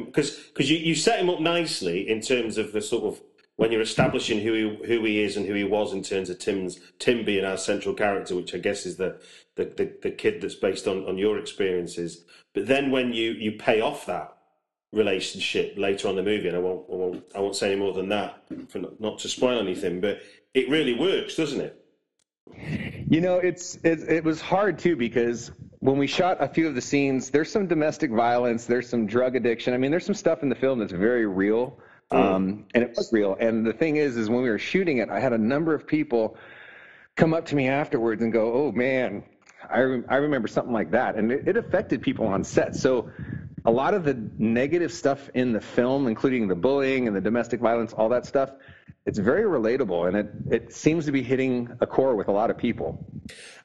because 0.05 0.35
um, 0.35 0.43
because 0.47 0.71
you, 0.71 0.77
you 0.77 0.95
set 0.95 1.19
him 1.19 1.29
up 1.29 1.39
nicely 1.39 2.09
in 2.09 2.21
terms 2.21 2.57
of 2.57 2.71
the 2.71 2.81
sort 2.81 3.03
of 3.03 3.21
when 3.57 3.71
you're 3.71 3.81
establishing 3.81 4.39
who 4.39 4.53
he 4.53 4.87
who 4.87 5.03
he 5.03 5.21
is 5.21 5.37
and 5.37 5.45
who 5.45 5.53
he 5.53 5.63
was 5.63 5.93
in 5.93 6.01
terms 6.01 6.29
of 6.29 6.39
Tim's 6.39 6.79
Tim 6.97 7.23
being 7.23 7.45
our 7.45 7.57
central 7.57 7.93
character, 7.93 8.35
which 8.35 8.55
I 8.55 8.57
guess 8.57 8.87
is 8.87 8.97
the 8.97 9.21
the, 9.55 9.65
the, 9.65 9.93
the 10.01 10.11
kid 10.11 10.41
that's 10.41 10.55
based 10.55 10.87
on, 10.87 11.05
on 11.05 11.19
your 11.19 11.37
experiences. 11.37 12.25
But 12.53 12.67
then 12.67 12.89
when 12.89 13.13
you, 13.13 13.31
you 13.31 13.53
pay 13.53 13.81
off 13.81 14.05
that 14.07 14.35
relationship 14.91 15.75
later 15.77 16.07
on 16.07 16.15
the 16.15 16.23
movie, 16.23 16.47
and 16.47 16.57
I 16.57 16.61
won't 16.61 16.85
I 16.91 16.95
won't 16.95 17.25
I 17.35 17.39
won't 17.41 17.55
say 17.55 17.71
any 17.71 17.79
more 17.79 17.93
than 17.93 18.09
that 18.09 18.43
for 18.69 18.79
not, 18.79 18.99
not 18.99 19.19
to 19.19 19.29
spoil 19.29 19.59
anything, 19.59 20.01
but 20.01 20.21
it 20.55 20.67
really 20.69 20.95
works, 20.95 21.35
doesn't 21.35 21.61
it? 21.61 21.81
You 23.07 23.21
know, 23.21 23.37
it's 23.37 23.75
it, 23.83 23.99
it 24.09 24.23
was 24.23 24.41
hard 24.41 24.79
too 24.79 24.95
because 24.95 25.51
when 25.85 25.99
we 25.99 26.07
shot 26.07 26.41
a 26.41 26.47
few 26.47 26.67
of 26.67 26.73
the 26.73 26.81
scenes, 26.81 27.29
there's 27.29 27.51
some 27.51 27.67
domestic 27.67 28.09
violence, 28.09 28.65
there's 28.65 28.89
some 28.89 29.05
drug 29.05 29.35
addiction. 29.35 29.71
I 29.71 29.77
mean, 29.77 29.91
there's 29.91 30.05
some 30.05 30.15
stuff 30.15 30.41
in 30.41 30.49
the 30.49 30.55
film 30.55 30.79
that's 30.79 30.91
very 30.91 31.27
real, 31.27 31.77
mm. 32.11 32.17
um, 32.17 32.65
and 32.73 32.83
it 32.83 32.95
was 32.97 33.13
real. 33.13 33.37
And 33.39 33.63
the 33.63 33.73
thing 33.73 33.97
is, 33.97 34.17
is 34.17 34.27
when 34.27 34.41
we 34.41 34.49
were 34.49 34.57
shooting 34.57 34.97
it, 34.97 35.09
I 35.09 35.19
had 35.19 35.31
a 35.31 35.37
number 35.37 35.75
of 35.75 35.85
people 35.85 36.37
come 37.15 37.35
up 37.35 37.45
to 37.47 37.55
me 37.55 37.67
afterwards 37.67 38.23
and 38.23 38.33
go, 38.33 38.51
"Oh 38.51 38.71
man, 38.71 39.23
I 39.69 39.79
re- 39.81 40.03
I 40.09 40.15
remember 40.15 40.47
something 40.47 40.73
like 40.73 40.89
that," 40.91 41.17
and 41.17 41.31
it, 41.31 41.47
it 41.47 41.55
affected 41.55 42.01
people 42.01 42.25
on 42.25 42.43
set. 42.43 42.75
So 42.75 43.11
a 43.65 43.71
lot 43.71 43.93
of 43.93 44.03
the 44.03 44.15
negative 44.39 44.91
stuff 44.91 45.29
in 45.35 45.53
the 45.53 45.61
film, 45.61 46.07
including 46.07 46.47
the 46.47 46.55
bullying 46.55 47.05
and 47.05 47.15
the 47.15 47.21
domestic 47.21 47.59
violence, 47.59 47.93
all 47.93 48.09
that 48.09 48.25
stuff, 48.25 48.49
it's 49.05 49.19
very 49.19 49.43
relatable, 49.43 50.07
and 50.07 50.17
it 50.17 50.31
it 50.49 50.73
seems 50.73 51.05
to 51.05 51.11
be 51.11 51.21
hitting 51.21 51.69
a 51.79 51.85
core 51.85 52.15
with 52.15 52.27
a 52.27 52.31
lot 52.31 52.49
of 52.49 52.57
people. 52.57 53.05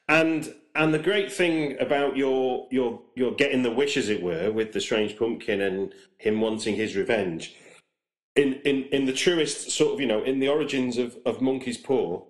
And 0.07 0.53
and 0.75 0.93
the 0.93 0.99
great 0.99 1.31
thing 1.31 1.79
about 1.79 2.17
your 2.17 2.67
your 2.71 3.01
your 3.15 3.33
getting 3.33 3.63
the 3.63 3.71
wish, 3.71 3.97
as 3.97 4.09
it 4.09 4.21
were, 4.21 4.51
with 4.51 4.73
the 4.73 4.81
strange 4.81 5.17
pumpkin 5.17 5.61
and 5.61 5.93
him 6.17 6.41
wanting 6.41 6.75
his 6.75 6.95
revenge, 6.95 7.55
in 8.35 8.55
in 8.65 8.83
in 8.91 9.05
the 9.05 9.13
truest 9.13 9.71
sort 9.71 9.93
of 9.93 9.99
you 9.99 10.07
know 10.07 10.23
in 10.23 10.39
the 10.39 10.47
origins 10.47 10.97
of 10.97 11.17
of 11.25 11.41
Monkey's 11.41 11.77
Paw, 11.77 12.23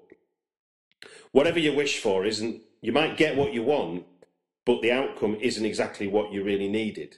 whatever 1.31 1.59
you 1.59 1.73
wish 1.73 1.99
for 1.99 2.25
isn't 2.25 2.61
you 2.81 2.91
might 2.91 3.17
get 3.17 3.37
what 3.37 3.53
you 3.53 3.63
want, 3.63 4.05
but 4.65 4.81
the 4.81 4.91
outcome 4.91 5.37
isn't 5.39 5.65
exactly 5.65 6.07
what 6.07 6.31
you 6.31 6.43
really 6.43 6.67
needed. 6.67 7.17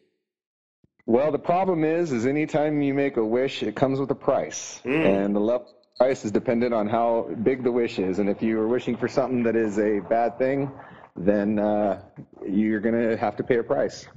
Well, 1.05 1.31
the 1.31 1.39
problem 1.39 1.83
is, 1.83 2.13
is 2.13 2.25
anytime 2.25 2.81
you 2.81 2.93
make 2.93 3.17
a 3.17 3.25
wish, 3.25 3.61
it 3.61 3.75
comes 3.75 3.99
with 3.99 4.09
a 4.11 4.15
price, 4.15 4.81
mm. 4.85 5.05
and 5.05 5.35
the 5.35 5.39
level 5.39 5.67
price 5.97 6.25
is 6.25 6.31
dependent 6.31 6.73
on 6.73 6.87
how 6.87 7.29
big 7.43 7.63
the 7.63 7.71
wish 7.71 7.99
is. 7.99 8.19
And 8.19 8.29
if 8.29 8.41
you 8.41 8.59
are 8.59 8.67
wishing 8.67 8.97
for 8.97 9.07
something 9.07 9.43
that 9.43 9.55
is 9.55 9.77
a 9.77 9.99
bad 9.99 10.37
thing, 10.37 10.71
then 11.15 11.59
uh, 11.59 12.01
you're 12.45 12.79
going 12.79 12.95
to 12.95 13.17
have 13.17 13.35
to 13.37 13.43
pay 13.43 13.57
a 13.57 13.63
price. 13.63 14.07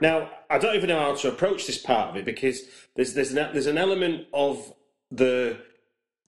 Now, 0.00 0.30
I 0.48 0.58
don't 0.58 0.76
even 0.76 0.88
know 0.88 1.00
how 1.00 1.14
to 1.14 1.28
approach 1.28 1.66
this 1.66 1.78
part 1.78 2.10
of 2.10 2.16
it 2.16 2.24
because 2.24 2.62
there's 2.94 3.14
there's 3.14 3.32
an, 3.32 3.52
there's 3.52 3.66
an 3.66 3.78
element 3.78 4.26
of 4.32 4.72
the 5.10 5.58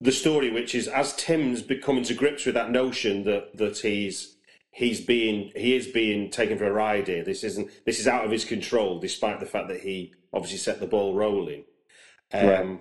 the 0.00 0.12
story 0.12 0.50
which 0.50 0.74
is 0.74 0.88
as 0.88 1.14
Tim's 1.14 1.62
becoming 1.62 2.04
to 2.04 2.14
grips 2.14 2.46
with 2.46 2.54
that 2.54 2.70
notion 2.70 3.24
that 3.24 3.56
that 3.56 3.78
he's 3.78 4.36
he's 4.72 5.00
being 5.00 5.52
he 5.54 5.76
is 5.76 5.86
being 5.86 6.30
taken 6.30 6.58
for 6.58 6.66
a 6.66 6.72
ride 6.72 7.06
here. 7.06 7.24
This 7.24 7.44
isn't 7.44 7.70
this 7.86 8.00
is 8.00 8.08
out 8.08 8.24
of 8.24 8.30
his 8.30 8.44
control, 8.44 8.98
despite 8.98 9.40
the 9.40 9.46
fact 9.46 9.68
that 9.68 9.80
he 9.80 10.14
obviously 10.32 10.58
set 10.58 10.80
the 10.80 10.86
ball 10.86 11.14
rolling. 11.14 11.64
Um, 12.32 12.46
right 12.46 12.80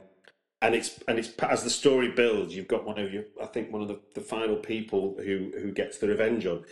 and 0.62 0.76
it's 0.76 1.00
and 1.08 1.18
it's 1.18 1.30
as 1.40 1.64
the 1.64 1.70
story 1.70 2.12
builds, 2.12 2.56
you've 2.56 2.68
got 2.68 2.86
one 2.86 3.00
of 3.00 3.14
your 3.14 3.24
I 3.42 3.46
think 3.46 3.72
one 3.72 3.82
of 3.82 3.88
the, 3.88 4.00
the 4.14 4.22
final 4.22 4.58
people 4.58 5.16
who 5.18 5.52
who 5.60 5.72
gets 5.72 5.98
the 5.98 6.08
revenge 6.08 6.46
on. 6.46 6.66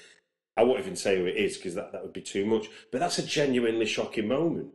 I 0.57 0.63
won't 0.63 0.79
even 0.79 0.95
say 0.95 1.17
who 1.17 1.25
it 1.25 1.35
is 1.35 1.55
because 1.57 1.75
that, 1.75 1.91
that 1.91 2.01
would 2.01 2.13
be 2.13 2.21
too 2.21 2.45
much. 2.45 2.67
But 2.91 2.99
that's 2.99 3.19
a 3.19 3.23
genuinely 3.25 3.85
shocking 3.85 4.27
moment. 4.27 4.69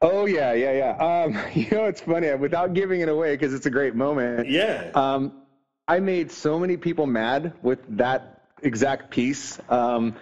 Oh 0.00 0.26
yeah, 0.26 0.52
yeah, 0.52 0.72
yeah. 0.72 0.96
Um, 0.96 1.38
you 1.54 1.70
know, 1.70 1.84
it's 1.84 2.00
funny 2.00 2.34
without 2.34 2.74
giving 2.74 3.00
it 3.00 3.08
away 3.08 3.34
because 3.36 3.54
it's 3.54 3.66
a 3.66 3.70
great 3.70 3.94
moment. 3.94 4.48
Yeah. 4.48 4.90
Um, 4.94 5.42
I 5.86 6.00
made 6.00 6.32
so 6.32 6.58
many 6.58 6.76
people 6.76 7.06
mad 7.06 7.52
with 7.62 7.80
that 7.96 8.42
exact 8.62 9.10
piece. 9.10 9.58
Um, 9.68 10.16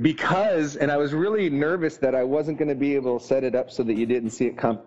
because, 0.00 0.76
and 0.76 0.90
I 0.90 0.96
was 0.96 1.12
really 1.12 1.50
nervous 1.50 1.98
that 1.98 2.14
I 2.14 2.24
wasn't 2.24 2.58
going 2.58 2.68
to 2.68 2.74
be 2.74 2.96
able 2.96 3.20
to 3.20 3.24
set 3.24 3.44
it 3.44 3.54
up 3.54 3.70
so 3.70 3.82
that 3.84 3.94
you 3.94 4.06
didn't 4.06 4.30
see 4.30 4.46
it 4.46 4.58
come. 4.58 4.80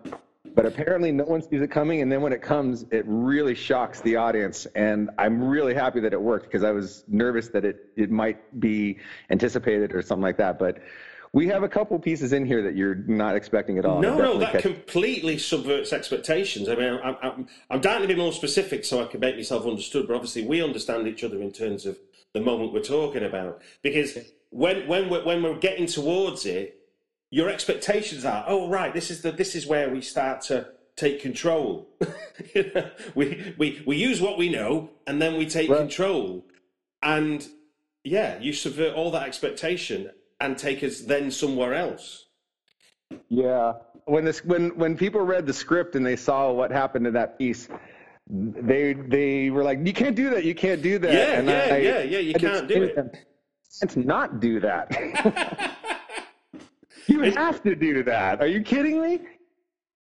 But 0.58 0.66
apparently, 0.66 1.12
no 1.12 1.22
one 1.22 1.40
sees 1.40 1.60
it 1.60 1.70
coming, 1.70 2.02
and 2.02 2.10
then 2.10 2.20
when 2.20 2.32
it 2.32 2.42
comes, 2.42 2.84
it 2.90 3.04
really 3.06 3.54
shocks 3.54 4.00
the 4.00 4.16
audience. 4.16 4.66
And 4.74 5.08
I'm 5.16 5.40
really 5.40 5.72
happy 5.72 6.00
that 6.00 6.12
it 6.12 6.20
worked 6.20 6.46
because 6.46 6.64
I 6.64 6.72
was 6.72 7.04
nervous 7.06 7.46
that 7.50 7.64
it 7.64 7.90
it 7.94 8.10
might 8.10 8.58
be 8.58 8.98
anticipated 9.30 9.94
or 9.94 10.02
something 10.02 10.24
like 10.24 10.36
that. 10.38 10.58
But 10.58 10.78
we 11.32 11.46
have 11.46 11.62
a 11.62 11.68
couple 11.68 11.96
pieces 12.00 12.32
in 12.32 12.44
here 12.44 12.60
that 12.64 12.74
you're 12.74 12.96
not 12.96 13.36
expecting 13.36 13.78
at 13.78 13.84
all. 13.84 14.00
No, 14.00 14.18
no, 14.18 14.36
that 14.38 14.50
catch- 14.50 14.62
completely 14.62 15.38
subverts 15.38 15.92
expectations. 15.92 16.68
I 16.68 16.74
mean, 16.74 16.98
I'm, 17.04 17.16
I'm, 17.22 17.48
I'm 17.70 17.80
dying 17.80 18.02
to 18.02 18.08
be 18.08 18.16
more 18.16 18.32
specific 18.32 18.84
so 18.84 19.00
I 19.00 19.06
can 19.06 19.20
make 19.20 19.36
myself 19.36 19.64
understood, 19.64 20.08
but 20.08 20.16
obviously 20.16 20.44
we 20.44 20.60
understand 20.60 21.06
each 21.06 21.22
other 21.22 21.40
in 21.40 21.52
terms 21.52 21.86
of 21.86 22.00
the 22.32 22.40
moment 22.40 22.72
we're 22.72 22.80
talking 22.80 23.22
about. 23.22 23.62
Because 23.82 24.18
when 24.50 24.88
when 24.88 25.08
we're, 25.08 25.24
when 25.24 25.40
we're 25.40 25.58
getting 25.60 25.86
towards 25.86 26.46
it, 26.46 26.77
your 27.30 27.48
expectations 27.50 28.24
are, 28.24 28.44
oh 28.46 28.68
right, 28.68 28.92
this 28.92 29.10
is 29.10 29.22
the 29.22 29.32
this 29.32 29.54
is 29.54 29.66
where 29.66 29.90
we 29.90 30.00
start 30.00 30.40
to 30.42 30.68
take 30.96 31.20
control. 31.20 31.88
we 33.14 33.54
we 33.56 33.82
we 33.86 33.96
use 33.96 34.20
what 34.20 34.38
we 34.38 34.48
know 34.48 34.90
and 35.06 35.20
then 35.20 35.36
we 35.36 35.46
take 35.46 35.70
right. 35.70 35.78
control. 35.78 36.44
And 37.02 37.46
yeah, 38.04 38.38
you 38.40 38.52
subvert 38.52 38.94
all 38.94 39.10
that 39.12 39.22
expectation 39.22 40.10
and 40.40 40.56
take 40.56 40.82
us 40.82 41.00
then 41.00 41.30
somewhere 41.30 41.74
else. 41.74 42.26
Yeah. 43.28 43.74
When 44.06 44.24
this 44.24 44.44
when 44.44 44.76
when 44.76 44.96
people 44.96 45.20
read 45.20 45.46
the 45.46 45.52
script 45.52 45.94
and 45.96 46.04
they 46.04 46.16
saw 46.16 46.50
what 46.52 46.70
happened 46.70 47.06
in 47.06 47.12
that 47.14 47.38
piece, 47.38 47.68
they 48.30 48.94
they 48.94 49.50
were 49.50 49.62
like, 49.62 49.80
"You 49.84 49.92
can't 49.92 50.16
do 50.16 50.30
that. 50.30 50.44
You 50.44 50.54
can't 50.54 50.82
do 50.82 50.98
that." 50.98 51.12
Yeah, 51.12 51.38
and 51.38 51.48
yeah, 51.48 51.68
I, 51.70 51.76
yeah, 51.78 52.02
yeah. 52.02 52.18
You 52.18 52.32
I 52.34 52.38
can't 52.38 52.68
do 52.68 52.82
it. 52.82 52.96
Them, 52.96 53.10
can't 53.80 53.96
not 54.06 54.40
do 54.40 54.60
that. 54.60 55.74
you 57.08 57.22
have 57.32 57.62
to 57.62 57.74
do 57.74 58.02
that. 58.04 58.40
Are 58.40 58.46
you 58.46 58.62
kidding 58.62 59.00
me? 59.00 59.20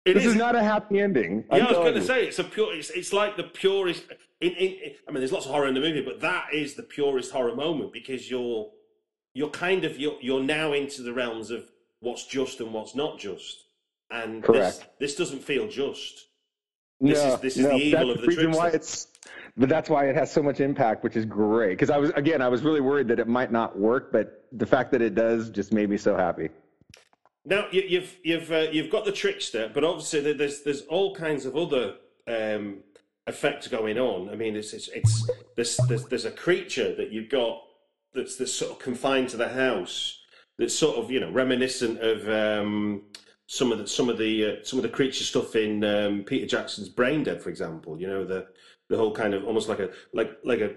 It 0.05 0.13
this 0.13 0.25
is, 0.25 0.33
is, 0.33 0.35
not 0.35 0.55
a 0.55 0.63
happy 0.63 1.00
ending. 1.00 1.45
Yeah, 1.50 1.55
I'm 1.55 1.62
i 1.63 1.69
was 1.69 1.77
going 1.77 1.93
to 1.95 2.01
say 2.03 2.27
it's 2.27 2.38
a 2.38 2.43
pure. 2.43 2.75
It's, 2.75 2.91
it's 2.91 3.12
like 3.12 3.38
the 3.38 3.43
purest. 3.43 4.03
In, 4.39 4.51
in, 4.51 4.93
I 5.07 5.12
mean, 5.12 5.21
there's 5.21 5.31
lots 5.31 5.45
of 5.45 5.51
horror 5.51 5.67
in 5.67 5.74
the 5.74 5.79
movie, 5.79 6.01
but 6.01 6.21
that 6.21 6.53
is 6.53 6.75
the 6.75 6.83
purest 6.83 7.31
horror 7.31 7.55
moment 7.55 7.91
because 7.91 8.29
you're 8.29 8.69
you're 9.33 9.50
kind 9.50 9.83
of 9.83 10.00
you're 10.00 10.17
you're 10.21 10.43
now 10.43 10.74
into 10.74 11.01
the 11.01 11.12
realms 11.12 11.50
of 11.50 11.63
what's 12.01 12.27
just 12.27 12.59
and 12.59 12.71
what's 12.71 12.93
not 12.93 13.17
just, 13.17 13.63
and 14.12 14.43
Correct. 14.43 14.79
This, 15.00 15.15
this 15.15 15.15
doesn't 15.15 15.43
feel 15.43 15.67
just. 15.67 16.27
This 17.01 17.24
no, 17.24 17.33
is 17.33 17.39
this 17.39 17.57
is 17.57 17.63
no, 17.63 17.69
the 17.69 17.83
evil 17.83 18.12
of 18.12 18.21
the, 18.21 18.21
the 18.21 18.27
reason 18.27 18.51
why 18.51 18.69
it's 18.69 19.07
but 19.57 19.69
that's 19.69 19.89
why 19.89 20.07
it 20.09 20.15
has 20.15 20.31
so 20.31 20.43
much 20.43 20.59
impact, 20.59 21.03
which 21.03 21.15
is 21.15 21.25
great. 21.25 21.71
Because 21.71 21.89
I 21.89 21.97
was 21.97 22.12
again, 22.12 22.41
I 22.41 22.47
was 22.47 22.62
really 22.62 22.81
worried 22.81 23.07
that 23.07 23.19
it 23.19 23.27
might 23.27 23.51
not 23.51 23.77
work, 23.77 24.12
but 24.12 24.45
the 24.51 24.65
fact 24.65 24.91
that 24.91 25.01
it 25.01 25.15
does 25.15 25.50
just 25.50 25.74
made 25.74 25.89
me 25.89 25.97
so 25.97 26.15
happy. 26.15 26.50
Now 27.46 27.68
you, 27.72 27.84
you've 27.88 28.18
you've 28.24 28.52
uh, 28.52 28.68
you've 28.72 28.90
got 28.90 29.06
the 29.06 29.12
trickster, 29.12 29.70
but 29.74 29.84
obviously 29.84 30.34
there's 30.34 30.64
there's 30.64 30.82
all 30.84 31.16
kinds 31.16 31.46
of 31.46 31.56
other 31.56 31.96
um, 32.28 32.80
effects 33.28 33.68
going 33.68 33.98
on. 33.98 34.30
I 34.30 34.36
mean, 34.36 34.56
it's 34.56 34.74
it's, 34.74 34.88
it's 34.90 35.30
there's, 35.56 35.78
there's 35.88 36.06
there's 36.06 36.25
a 36.25 36.32
creature 36.32 36.96
that 36.96 37.12
you've 37.12 37.30
got 37.30 37.62
that's 38.14 38.36
that's 38.38 38.54
sort 38.54 38.72
of 38.72 38.80
confined 38.80 39.30
to 39.30 39.38
the 39.38 39.50
house. 39.50 40.20
That's 40.58 40.78
sort 40.78 40.98
of 40.98 41.12
you 41.12 41.20
know 41.20 41.32
reminiscent 41.32 42.00
of 42.00 42.28
um, 42.30 43.04
some 43.48 43.72
of 43.72 43.78
the 43.78 43.88
some 43.88 44.10
of 44.10 44.18
the 44.18 44.46
uh, 44.46 44.56
some 44.64 44.80
of 44.80 44.84
the 44.84 44.90
creature 44.90 45.24
stuff 45.24 45.56
in 45.56 45.84
um, 45.84 46.24
Peter 46.24 46.48
Jackson's 46.48 46.90
Brain 46.90 47.24
Dead, 47.24 47.42
for 47.42 47.50
example. 47.50 48.00
You 48.00 48.08
know 48.08 48.25
the 48.25 48.48
the 48.90 48.98
whole 48.98 49.14
kind 49.14 49.36
of 49.36 49.44
almost 49.46 49.70
like 49.70 49.80
a 49.80 49.92
like 50.14 50.38
like 50.44 50.62
a 50.62 50.72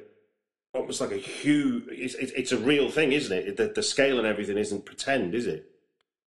almost 0.75 1.01
like 1.01 1.13
a 1.13 1.17
huge. 1.17 1.85
It's, 1.89 2.15
it's 2.15 2.53
a 2.53 2.59
real 2.59 2.91
thing, 2.91 3.13
isn't 3.13 3.37
it? 3.37 3.57
The, 3.57 3.73
the 3.75 3.83
scale 3.83 4.19
and 4.19 4.27
everything 4.27 4.59
isn't 4.59 4.85
pretend, 4.85 5.35
is 5.35 5.47
it? 5.47 5.71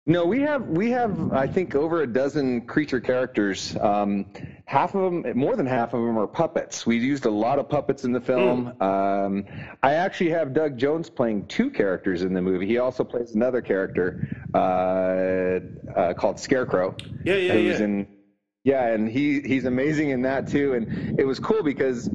No, 0.09 0.25
we 0.25 0.41
have 0.41 0.67
we 0.67 0.89
have 0.89 1.31
I 1.33 1.45
think 1.45 1.75
over 1.75 2.01
a 2.01 2.07
dozen 2.07 2.61
creature 2.61 2.99
characters. 2.99 3.77
Um, 3.79 4.25
half 4.65 4.95
of 4.95 5.03
them, 5.03 5.37
more 5.37 5.55
than 5.55 5.67
half 5.67 5.93
of 5.93 6.03
them, 6.03 6.17
are 6.17 6.25
puppets. 6.25 6.83
We 6.83 6.97
used 6.97 7.25
a 7.25 7.29
lot 7.29 7.59
of 7.59 7.69
puppets 7.69 8.05
in 8.05 8.11
the 8.11 8.19
film. 8.19 8.73
Mm. 8.81 8.81
Um, 8.81 9.45
I 9.83 9.93
actually 9.93 10.31
have 10.31 10.51
Doug 10.51 10.79
Jones 10.79 11.11
playing 11.11 11.45
two 11.45 11.69
characters 11.69 12.23
in 12.23 12.33
the 12.33 12.41
movie. 12.41 12.65
He 12.65 12.79
also 12.79 13.03
plays 13.03 13.35
another 13.35 13.61
character 13.61 14.27
uh, 14.55 15.59
uh, 15.95 16.13
called 16.15 16.39
Scarecrow. 16.39 16.95
Yeah, 17.23 17.35
yeah, 17.35 17.53
yeah. 17.53 17.77
In, 17.77 18.07
yeah, 18.63 18.87
and 18.87 19.07
he 19.07 19.41
he's 19.41 19.65
amazing 19.65 20.09
in 20.09 20.23
that 20.23 20.47
too. 20.47 20.73
And 20.73 21.19
it 21.19 21.23
was 21.23 21.39
cool 21.39 21.61
because 21.61 22.09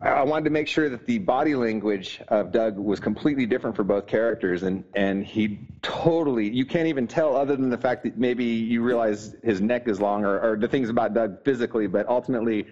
I 0.00 0.24
wanted 0.24 0.46
to 0.46 0.50
make 0.50 0.66
sure 0.66 0.88
that 0.88 1.06
the 1.06 1.18
body 1.18 1.54
language 1.54 2.20
of 2.26 2.50
Doug 2.50 2.76
was 2.78 2.98
completely 2.98 3.46
different 3.46 3.76
for 3.76 3.84
both 3.84 4.08
characters, 4.08 4.64
and 4.64 4.82
and 4.96 5.24
he 5.24 5.67
totally 5.82 6.48
you 6.48 6.64
can't 6.64 6.86
even 6.86 7.06
tell 7.06 7.36
other 7.36 7.56
than 7.56 7.70
the 7.70 7.78
fact 7.78 8.02
that 8.02 8.18
maybe 8.18 8.44
you 8.44 8.82
realize 8.82 9.36
his 9.42 9.60
neck 9.60 9.88
is 9.88 10.00
long 10.00 10.24
or, 10.24 10.40
or 10.40 10.56
the 10.56 10.68
things 10.68 10.88
about 10.88 11.14
Doug 11.14 11.44
physically, 11.44 11.86
but 11.86 12.08
ultimately 12.08 12.66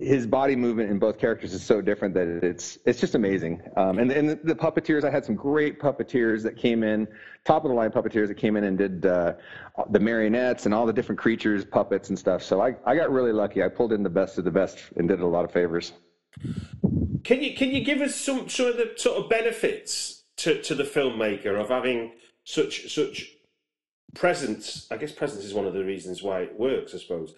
his 0.00 0.26
body 0.26 0.56
movement 0.56 0.90
in 0.90 0.98
both 0.98 1.18
characters 1.18 1.52
is 1.52 1.62
so 1.62 1.80
different 1.82 2.14
that 2.14 2.26
it's 2.42 2.78
it's 2.86 2.98
just 2.98 3.14
amazing. 3.14 3.60
Um, 3.76 3.98
and 3.98 4.10
and 4.10 4.30
the, 4.30 4.54
puppeteers, 4.54 5.04
I 5.04 5.10
had 5.10 5.24
some 5.24 5.34
great 5.34 5.78
puppeteers 5.78 6.42
that 6.42 6.56
came 6.56 6.82
in, 6.82 7.06
top 7.44 7.64
of 7.64 7.70
the 7.70 7.74
line 7.74 7.90
puppeteers 7.90 8.28
that 8.28 8.36
came 8.36 8.56
in 8.56 8.64
and 8.64 8.78
did 8.78 9.04
uh, 9.04 9.34
the 9.90 10.00
marionettes 10.00 10.64
and 10.64 10.74
all 10.74 10.86
the 10.86 10.92
different 10.92 11.18
creatures, 11.18 11.64
puppets 11.64 12.08
and 12.08 12.18
stuff. 12.18 12.42
So 12.42 12.62
I 12.62 12.74
I 12.86 12.96
got 12.96 13.10
really 13.10 13.32
lucky. 13.32 13.62
I 13.62 13.68
pulled 13.68 13.92
in 13.92 14.02
the 14.02 14.10
best 14.10 14.38
of 14.38 14.44
the 14.44 14.50
best 14.50 14.78
and 14.96 15.06
did 15.06 15.20
a 15.20 15.26
lot 15.26 15.44
of 15.44 15.52
favors. 15.52 15.92
Can 17.22 17.42
you 17.42 17.54
can 17.54 17.70
you 17.70 17.84
give 17.84 18.00
us 18.00 18.16
some 18.16 18.48
some 18.48 18.66
of 18.66 18.76
the 18.78 18.92
sort 18.96 19.22
of 19.22 19.28
benefits 19.28 20.24
to, 20.38 20.62
to 20.62 20.74
the 20.74 20.84
filmmaker 20.84 21.60
of 21.60 21.68
having 21.68 22.12
such 22.52 22.92
such 22.92 23.36
presence? 24.14 24.86
I 24.90 24.96
guess 24.96 25.12
presence 25.12 25.44
is 25.44 25.54
one 25.54 25.66
of 25.66 25.74
the 25.74 25.84
reasons 25.84 26.22
why 26.22 26.40
it 26.40 26.58
works. 26.58 26.94
I 26.94 26.98
suppose 26.98 27.34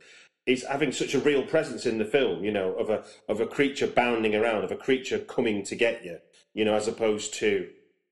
is 0.46 0.64
having 0.64 0.90
such 0.90 1.14
a 1.14 1.20
real 1.20 1.44
presence 1.44 1.86
in 1.86 1.98
the 1.98 2.04
film, 2.04 2.44
you 2.44 2.50
know, 2.50 2.74
of 2.74 2.90
a 2.90 3.04
of 3.28 3.40
a 3.40 3.46
creature 3.46 3.86
bounding 3.86 4.34
around, 4.34 4.64
of 4.64 4.72
a 4.72 4.76
creature 4.76 5.18
coming 5.18 5.64
to 5.64 5.76
get 5.76 6.04
you, 6.04 6.18
you 6.54 6.64
know, 6.64 6.74
as 6.74 6.88
opposed 6.88 7.34
to 7.34 7.68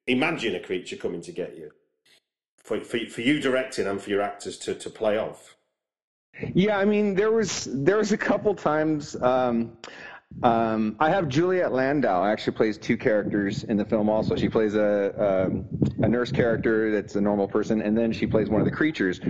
imagine 0.07 0.55
a 0.55 0.61
creature 0.61 0.97
coming 0.97 1.21
to 1.23 1.33
get 1.33 1.57
you. 1.57 1.71
For 2.63 2.81
for, 2.81 2.99
for 3.09 3.23
you 3.23 3.41
directing 3.41 3.87
and 3.87 4.01
for 4.01 4.11
your 4.11 4.23
actors 4.23 4.59
to, 4.59 4.75
to 4.75 4.91
play 4.91 5.19
off. 5.19 5.57
Yeah, 6.55 6.79
I 6.79 6.85
mean, 6.85 7.15
there 7.15 7.33
was 7.33 7.69
there 7.71 7.97
was 7.97 8.13
a 8.13 8.19
couple 8.19 8.55
times. 8.55 9.17
Um, 9.17 9.77
um, 10.43 10.97
I 10.99 11.11
have 11.11 11.29
Juliet 11.29 11.73
Landau 11.73 12.25
actually 12.25 12.57
plays 12.57 12.79
two 12.79 12.97
characters 12.97 13.65
in 13.65 13.77
the 13.77 13.85
film. 13.85 14.09
Also, 14.09 14.37
she 14.37 14.49
plays 14.49 14.75
a, 14.75 15.47
um, 15.47 15.67
a 16.03 16.09
nurse 16.09 16.33
character 16.33 16.91
that's 16.91 17.15
a 17.15 17.21
normal 17.21 17.47
person, 17.47 17.83
and 17.83 17.97
then 17.97 18.13
she 18.13 18.27
plays 18.27 18.49
one 18.49 18.61
of 18.61 18.65
the 18.65 18.73
creatures. 18.73 19.21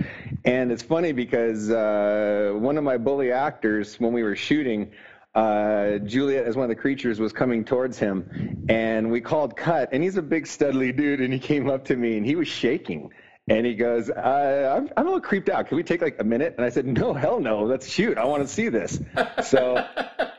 And 0.45 0.71
it's 0.71 0.83
funny 0.83 1.11
because 1.11 1.69
uh, 1.69 2.53
one 2.55 2.77
of 2.77 2.85
my 2.85 2.97
bully 2.97 3.31
actors, 3.31 3.99
when 3.99 4.13
we 4.13 4.23
were 4.23 4.37
shooting, 4.37 4.91
uh, 5.35 5.97
Juliet, 5.99 6.45
as 6.45 6.55
one 6.55 6.63
of 6.63 6.69
the 6.69 6.81
creatures, 6.81 7.19
was 7.19 7.33
coming 7.33 7.65
towards 7.65 7.99
him, 7.99 8.65
and 8.69 9.11
we 9.11 9.19
called 9.19 9.57
cut. 9.57 9.89
And 9.91 10.01
he's 10.01 10.17
a 10.17 10.21
big, 10.21 10.45
studly 10.45 10.95
dude, 10.95 11.19
and 11.19 11.33
he 11.33 11.39
came 11.39 11.69
up 11.69 11.85
to 11.85 11.95
me, 11.97 12.15
and 12.15 12.25
he 12.25 12.35
was 12.35 12.47
shaking. 12.47 13.11
And 13.49 13.65
he 13.65 13.73
goes, 13.73 14.09
uh, 14.09 14.75
I'm, 14.77 14.89
I'm 14.95 15.07
a 15.07 15.09
little 15.09 15.19
creeped 15.19 15.49
out. 15.49 15.67
Can 15.67 15.75
we 15.75 15.83
take 15.83 16.01
like 16.01 16.17
a 16.19 16.23
minute? 16.23 16.53
And 16.57 16.65
I 16.65 16.69
said, 16.69 16.85
No, 16.85 17.13
hell 17.13 17.39
no. 17.39 17.63
Let's 17.63 17.89
shoot. 17.89 18.17
I 18.17 18.23
want 18.25 18.43
to 18.43 18.47
see 18.47 18.69
this. 18.69 19.01
So 19.43 19.83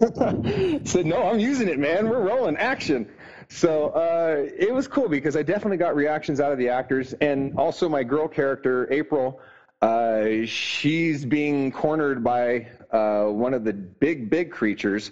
said, 0.84 1.04
no, 1.04 1.28
I'm 1.28 1.38
using 1.38 1.68
it, 1.68 1.78
man. 1.78 2.08
We're 2.08 2.26
rolling 2.26 2.56
action. 2.56 3.06
So 3.48 3.88
uh, 3.88 4.48
it 4.56 4.72
was 4.72 4.88
cool 4.88 5.08
because 5.08 5.36
I 5.36 5.42
definitely 5.42 5.76
got 5.76 5.94
reactions 5.94 6.40
out 6.40 6.52
of 6.52 6.58
the 6.58 6.68
actors, 6.68 7.12
and 7.20 7.58
also 7.58 7.88
my 7.88 8.02
girl 8.02 8.26
character 8.28 8.90
April. 8.90 9.40
Uh, 9.82 10.44
she's 10.46 11.24
being 11.24 11.72
cornered 11.72 12.22
by 12.22 12.68
uh, 12.90 13.24
one 13.24 13.52
of 13.52 13.64
the 13.64 13.72
big, 13.72 14.30
big 14.30 14.50
creatures 14.52 15.10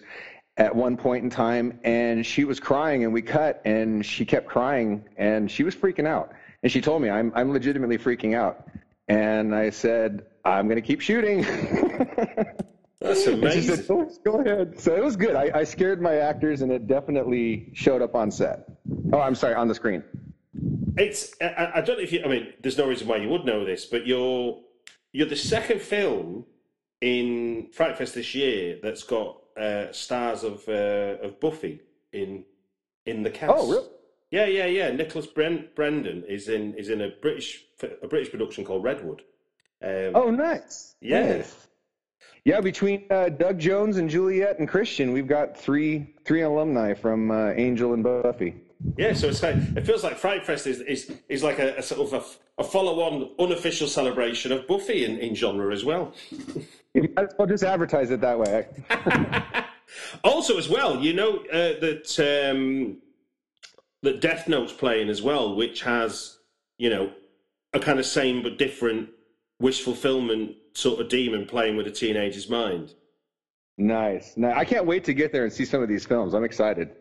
at 0.56 0.74
one 0.74 0.96
point 0.96 1.24
in 1.24 1.30
time, 1.30 1.80
and 1.84 2.24
she 2.24 2.44
was 2.44 2.60
crying, 2.60 3.04
and 3.04 3.12
we 3.12 3.22
cut, 3.22 3.60
and 3.64 4.04
she 4.06 4.24
kept 4.24 4.46
crying, 4.48 5.04
and 5.16 5.50
she 5.50 5.64
was 5.64 5.74
freaking 5.74 6.06
out, 6.06 6.32
and 6.62 6.72
she 6.72 6.80
told 6.80 7.02
me, 7.02 7.10
"I'm, 7.10 7.32
I'm 7.34 7.52
legitimately 7.52 7.98
freaking 7.98 8.34
out," 8.34 8.68
and 9.08 9.54
I 9.54 9.70
said, 9.70 10.26
"I'm 10.44 10.66
going 10.66 10.80
to 10.80 10.86
keep 10.86 11.00
shooting." 11.00 11.44
That's 13.08 13.26
amazing. 13.26 13.76
Said, 13.76 13.86
oh, 13.90 14.10
go 14.24 14.40
ahead. 14.40 14.78
So 14.78 14.94
it 14.94 15.02
was 15.02 15.16
good. 15.16 15.34
I, 15.34 15.50
I 15.54 15.64
scared 15.64 16.00
my 16.00 16.16
actors, 16.16 16.62
and 16.62 16.70
it 16.70 16.86
definitely 16.86 17.70
showed 17.72 18.02
up 18.02 18.14
on 18.14 18.30
set. 18.30 18.68
Oh, 19.12 19.20
I'm 19.20 19.34
sorry, 19.34 19.54
on 19.54 19.68
the 19.68 19.74
screen. 19.74 20.02
It's. 20.96 21.34
I, 21.40 21.72
I, 21.76 21.80
don't 21.80 21.96
know 21.96 22.02
if 22.02 22.12
you. 22.12 22.22
I 22.24 22.28
mean, 22.28 22.52
there's 22.60 22.78
no 22.78 22.88
reason 22.88 23.08
why 23.08 23.16
you 23.16 23.28
would 23.28 23.44
know 23.44 23.64
this, 23.64 23.86
but 23.86 24.06
you're 24.06 24.60
you're 25.12 25.28
the 25.28 25.36
second 25.36 25.80
film 25.80 26.44
in 27.00 27.68
Fright 27.72 27.96
Fest 27.96 28.14
this 28.14 28.34
year 28.34 28.78
that's 28.82 29.02
got 29.02 29.38
uh, 29.58 29.92
stars 29.92 30.44
of 30.44 30.68
uh, 30.68 31.16
of 31.22 31.40
Buffy 31.40 31.80
in 32.12 32.44
in 33.06 33.22
the 33.22 33.30
cast. 33.30 33.52
Oh, 33.54 33.70
really? 33.70 33.88
Yeah, 34.30 34.46
yeah, 34.46 34.66
yeah. 34.66 34.90
Nicholas 34.90 35.26
Brent, 35.26 35.74
Brendon 35.74 36.24
is 36.28 36.48
in 36.48 36.74
is 36.74 36.90
in 36.90 37.00
a 37.00 37.10
British 37.22 37.64
a 38.02 38.06
British 38.08 38.30
production 38.30 38.64
called 38.64 38.84
Redwood. 38.84 39.22
Um, 39.82 40.12
oh, 40.14 40.30
nice. 40.30 40.96
Yeah. 41.00 41.38
Nice. 41.38 41.67
Yeah, 42.48 42.62
between 42.62 43.04
uh, 43.10 43.28
Doug 43.28 43.58
Jones 43.58 43.98
and 43.98 44.08
Juliet 44.08 44.58
and 44.58 44.66
Christian, 44.66 45.12
we've 45.12 45.26
got 45.26 45.54
three 45.54 46.14
three 46.24 46.40
alumni 46.40 46.94
from 46.94 47.30
uh, 47.30 47.50
Angel 47.50 47.92
and 47.92 48.02
Buffy. 48.02 48.54
Yeah, 48.96 49.12
so 49.12 49.28
it's 49.28 49.42
like, 49.42 49.56
it 49.76 49.84
feels 49.84 50.02
like 50.02 50.16
Fright 50.16 50.46
Fest 50.46 50.66
is 50.66 50.80
is, 50.80 51.12
is 51.28 51.42
like 51.42 51.58
a, 51.58 51.76
a 51.76 51.82
sort 51.82 52.00
of 52.10 52.14
a, 52.14 52.62
a 52.62 52.64
follow-on 52.64 53.32
unofficial 53.38 53.86
celebration 53.86 54.50
of 54.50 54.66
Buffy 54.66 55.04
in, 55.04 55.18
in 55.18 55.34
genre 55.34 55.70
as 55.74 55.84
well. 55.84 56.14
I'll 57.38 57.46
just 57.46 57.64
advertise 57.64 58.10
it 58.10 58.22
that 58.22 58.38
way. 58.38 58.66
also, 60.24 60.56
as 60.56 60.70
well, 60.70 61.00
you 61.00 61.12
know 61.12 61.44
uh, 61.52 61.78
that 61.80 62.50
um, 62.50 62.96
that 64.00 64.22
Death 64.22 64.48
Note's 64.48 64.72
playing 64.72 65.10
as 65.10 65.20
well, 65.20 65.54
which 65.54 65.82
has 65.82 66.38
you 66.78 66.88
know 66.88 67.12
a 67.74 67.78
kind 67.78 67.98
of 67.98 68.06
same 68.06 68.42
but 68.42 68.56
different 68.56 69.10
wish 69.60 69.82
fulfillment 69.82 70.54
sort 70.78 71.00
of 71.00 71.08
demon 71.08 71.44
playing 71.44 71.76
with 71.76 71.86
a 71.88 71.90
teenager's 71.90 72.48
mind. 72.48 72.94
Nice. 73.76 74.36
Now, 74.36 74.56
I 74.56 74.64
can't 74.64 74.86
wait 74.86 75.04
to 75.04 75.14
get 75.14 75.32
there 75.32 75.44
and 75.44 75.52
see 75.52 75.64
some 75.64 75.82
of 75.82 75.88
these 75.88 76.04
films. 76.04 76.34
I'm 76.34 76.44
excited. 76.44 76.96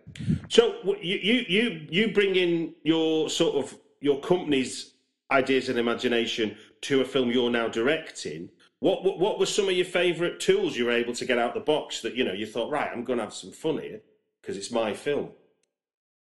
So 0.49 0.75
you 1.01 1.17
you 1.17 1.45
you 1.47 1.87
you 1.89 2.13
bring 2.13 2.35
in 2.35 2.73
your 2.83 3.29
sort 3.29 3.55
of 3.55 3.77
your 3.99 4.19
company's 4.19 4.93
ideas 5.31 5.69
and 5.69 5.79
imagination 5.79 6.55
to 6.81 7.01
a 7.01 7.05
film 7.05 7.31
you're 7.31 7.49
now 7.49 7.67
directing. 7.67 8.49
What 8.79 9.03
what, 9.03 9.19
what 9.19 9.39
were 9.39 9.47
some 9.47 9.69
of 9.69 9.75
your 9.75 9.85
favourite 9.85 10.39
tools 10.39 10.77
you 10.77 10.85
were 10.85 10.91
able 10.91 11.13
to 11.13 11.25
get 11.25 11.37
out 11.37 11.53
the 11.53 11.59
box 11.59 12.01
that 12.01 12.15
you 12.15 12.23
know 12.23 12.33
you 12.33 12.45
thought 12.45 12.69
right 12.69 12.89
I'm 12.91 13.03
going 13.03 13.17
to 13.17 13.25
have 13.25 13.33
some 13.33 13.51
fun 13.51 13.79
here 13.79 14.01
because 14.41 14.57
it's 14.57 14.71
my 14.71 14.93
film. 14.93 15.29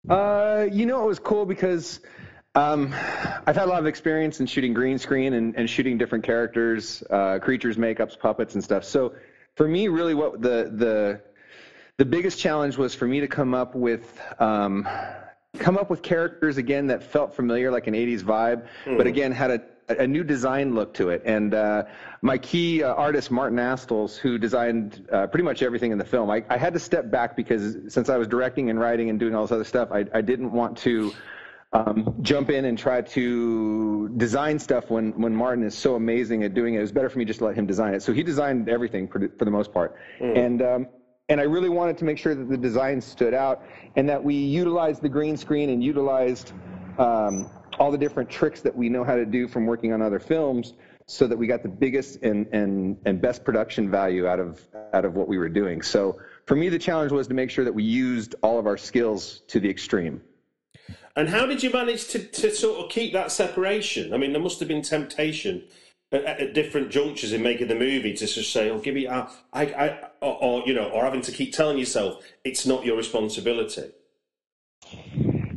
Uh, 0.08 0.66
you 0.70 0.86
know 0.86 1.02
it 1.02 1.06
was 1.06 1.18
cool 1.18 1.46
because 1.46 2.00
um, 2.54 2.92
I've 3.46 3.56
had 3.56 3.64
a 3.64 3.66
lot 3.66 3.80
of 3.80 3.86
experience 3.86 4.40
in 4.40 4.46
shooting 4.46 4.74
green 4.74 4.98
screen 4.98 5.34
and, 5.34 5.56
and 5.56 5.68
shooting 5.68 5.98
different 5.98 6.24
characters, 6.24 7.02
uh, 7.10 7.38
creatures, 7.40 7.76
makeups, 7.76 8.18
puppets, 8.18 8.54
and 8.54 8.62
stuff. 8.62 8.84
So 8.84 9.14
for 9.56 9.66
me, 9.66 9.88
really, 9.88 10.14
what 10.14 10.40
the 10.40 10.70
the 10.72 11.20
the 11.96 12.04
biggest 12.04 12.38
challenge 12.38 12.76
was 12.76 12.94
for 12.94 13.06
me 13.06 13.20
to 13.20 13.28
come 13.28 13.54
up 13.54 13.74
with 13.74 14.20
um, 14.38 14.86
come 15.58 15.76
up 15.76 15.90
with 15.90 16.02
characters 16.02 16.56
again 16.56 16.86
that 16.88 17.02
felt 17.02 17.34
familiar, 17.34 17.70
like 17.70 17.86
an 17.86 17.94
'80s 17.94 18.20
vibe, 18.20 18.66
mm. 18.84 18.96
but 18.96 19.06
again 19.06 19.32
had 19.32 19.50
a 19.50 19.60
a 19.88 20.06
new 20.06 20.24
design 20.24 20.74
look 20.74 20.94
to 20.94 21.10
it. 21.10 21.22
And 21.24 21.52
uh, 21.52 21.84
my 22.22 22.38
key 22.38 22.82
uh, 22.82 22.94
artist, 22.94 23.30
Martin 23.30 23.58
Astles, 23.58 24.16
who 24.16 24.38
designed 24.38 25.06
uh, 25.12 25.26
pretty 25.26 25.44
much 25.44 25.62
everything 25.62 25.92
in 25.92 25.98
the 25.98 26.04
film, 26.04 26.30
I, 26.30 26.42
I, 26.48 26.56
had 26.56 26.72
to 26.72 26.80
step 26.80 27.10
back 27.10 27.36
because 27.36 27.76
since 27.88 28.08
I 28.08 28.16
was 28.16 28.26
directing 28.26 28.70
and 28.70 28.80
writing 28.80 29.10
and 29.10 29.20
doing 29.20 29.34
all 29.34 29.42
this 29.42 29.52
other 29.52 29.64
stuff, 29.64 29.90
I, 29.92 30.06
I 30.14 30.22
didn't 30.22 30.52
want 30.52 30.78
to 30.78 31.12
um, 31.74 32.14
jump 32.22 32.50
in 32.50 32.64
and 32.64 32.78
try 32.78 33.02
to 33.02 34.08
design 34.16 34.58
stuff 34.60 34.90
when, 34.90 35.10
when 35.20 35.34
Martin 35.34 35.64
is 35.64 35.76
so 35.76 35.96
amazing 35.96 36.44
at 36.44 36.54
doing 36.54 36.74
it. 36.74 36.78
It 36.78 36.82
was 36.82 36.92
better 36.92 37.10
for 37.10 37.18
me 37.18 37.24
just 37.24 37.40
to 37.40 37.46
let 37.46 37.56
him 37.56 37.66
design 37.66 37.94
it. 37.94 38.02
So 38.02 38.12
he 38.12 38.22
designed 38.22 38.68
everything 38.68 39.08
for, 39.08 39.28
for 39.36 39.44
the 39.44 39.50
most 39.50 39.72
part. 39.72 39.96
Mm. 40.20 40.38
And, 40.38 40.62
um, 40.62 40.86
and 41.28 41.40
I 41.40 41.44
really 41.44 41.68
wanted 41.68 41.98
to 41.98 42.04
make 42.04 42.16
sure 42.18 42.34
that 42.34 42.48
the 42.48 42.56
design 42.56 43.00
stood 43.00 43.34
out 43.34 43.64
and 43.96 44.08
that 44.08 44.22
we 44.22 44.36
utilized 44.36 45.02
the 45.02 45.08
green 45.08 45.36
screen 45.36 45.70
and 45.70 45.82
utilized 45.82 46.52
um, 46.96 47.50
all 47.80 47.90
the 47.90 47.98
different 47.98 48.30
tricks 48.30 48.60
that 48.60 48.76
we 48.76 48.88
know 48.88 49.02
how 49.02 49.16
to 49.16 49.26
do 49.26 49.48
from 49.48 49.66
working 49.66 49.92
on 49.92 50.00
other 50.00 50.20
films 50.20 50.74
so 51.06 51.26
that 51.26 51.36
we 51.36 51.48
got 51.48 51.62
the 51.62 51.68
biggest 51.68 52.22
and, 52.22 52.46
and, 52.52 52.98
and 53.04 53.20
best 53.20 53.44
production 53.44 53.90
value 53.90 54.28
out 54.28 54.38
of, 54.38 54.60
out 54.92 55.04
of 55.04 55.14
what 55.14 55.26
we 55.26 55.38
were 55.38 55.48
doing. 55.48 55.82
So 55.82 56.20
for 56.46 56.54
me, 56.54 56.68
the 56.68 56.78
challenge 56.78 57.10
was 57.10 57.26
to 57.28 57.34
make 57.34 57.50
sure 57.50 57.64
that 57.64 57.74
we 57.74 57.82
used 57.82 58.36
all 58.42 58.60
of 58.60 58.66
our 58.66 58.76
skills 58.76 59.40
to 59.48 59.58
the 59.58 59.68
extreme. 59.68 60.22
And 61.16 61.28
how 61.28 61.46
did 61.46 61.62
you 61.62 61.70
manage 61.70 62.08
to, 62.08 62.18
to 62.18 62.50
sort 62.50 62.84
of 62.84 62.90
keep 62.90 63.12
that 63.12 63.30
separation? 63.30 64.12
I 64.12 64.16
mean, 64.16 64.32
there 64.32 64.42
must 64.42 64.58
have 64.58 64.68
been 64.68 64.82
temptation 64.82 65.62
at, 66.10 66.24
at 66.24 66.54
different 66.54 66.90
junctures 66.90 67.32
in 67.32 67.42
making 67.42 67.68
the 67.68 67.74
movie 67.74 68.14
to 68.14 68.26
just 68.26 68.52
say, 68.52 68.70
"Oh, 68.70 68.78
give 68.78 68.94
me," 68.94 69.06
I, 69.06 69.28
I, 69.52 70.08
or, 70.20 70.42
or 70.42 70.62
you 70.66 70.74
know, 70.74 70.88
or 70.90 71.04
having 71.04 71.22
to 71.22 71.32
keep 71.32 71.52
telling 71.52 71.78
yourself 71.78 72.24
it's 72.44 72.66
not 72.66 72.84
your 72.84 72.96
responsibility. 72.96 73.90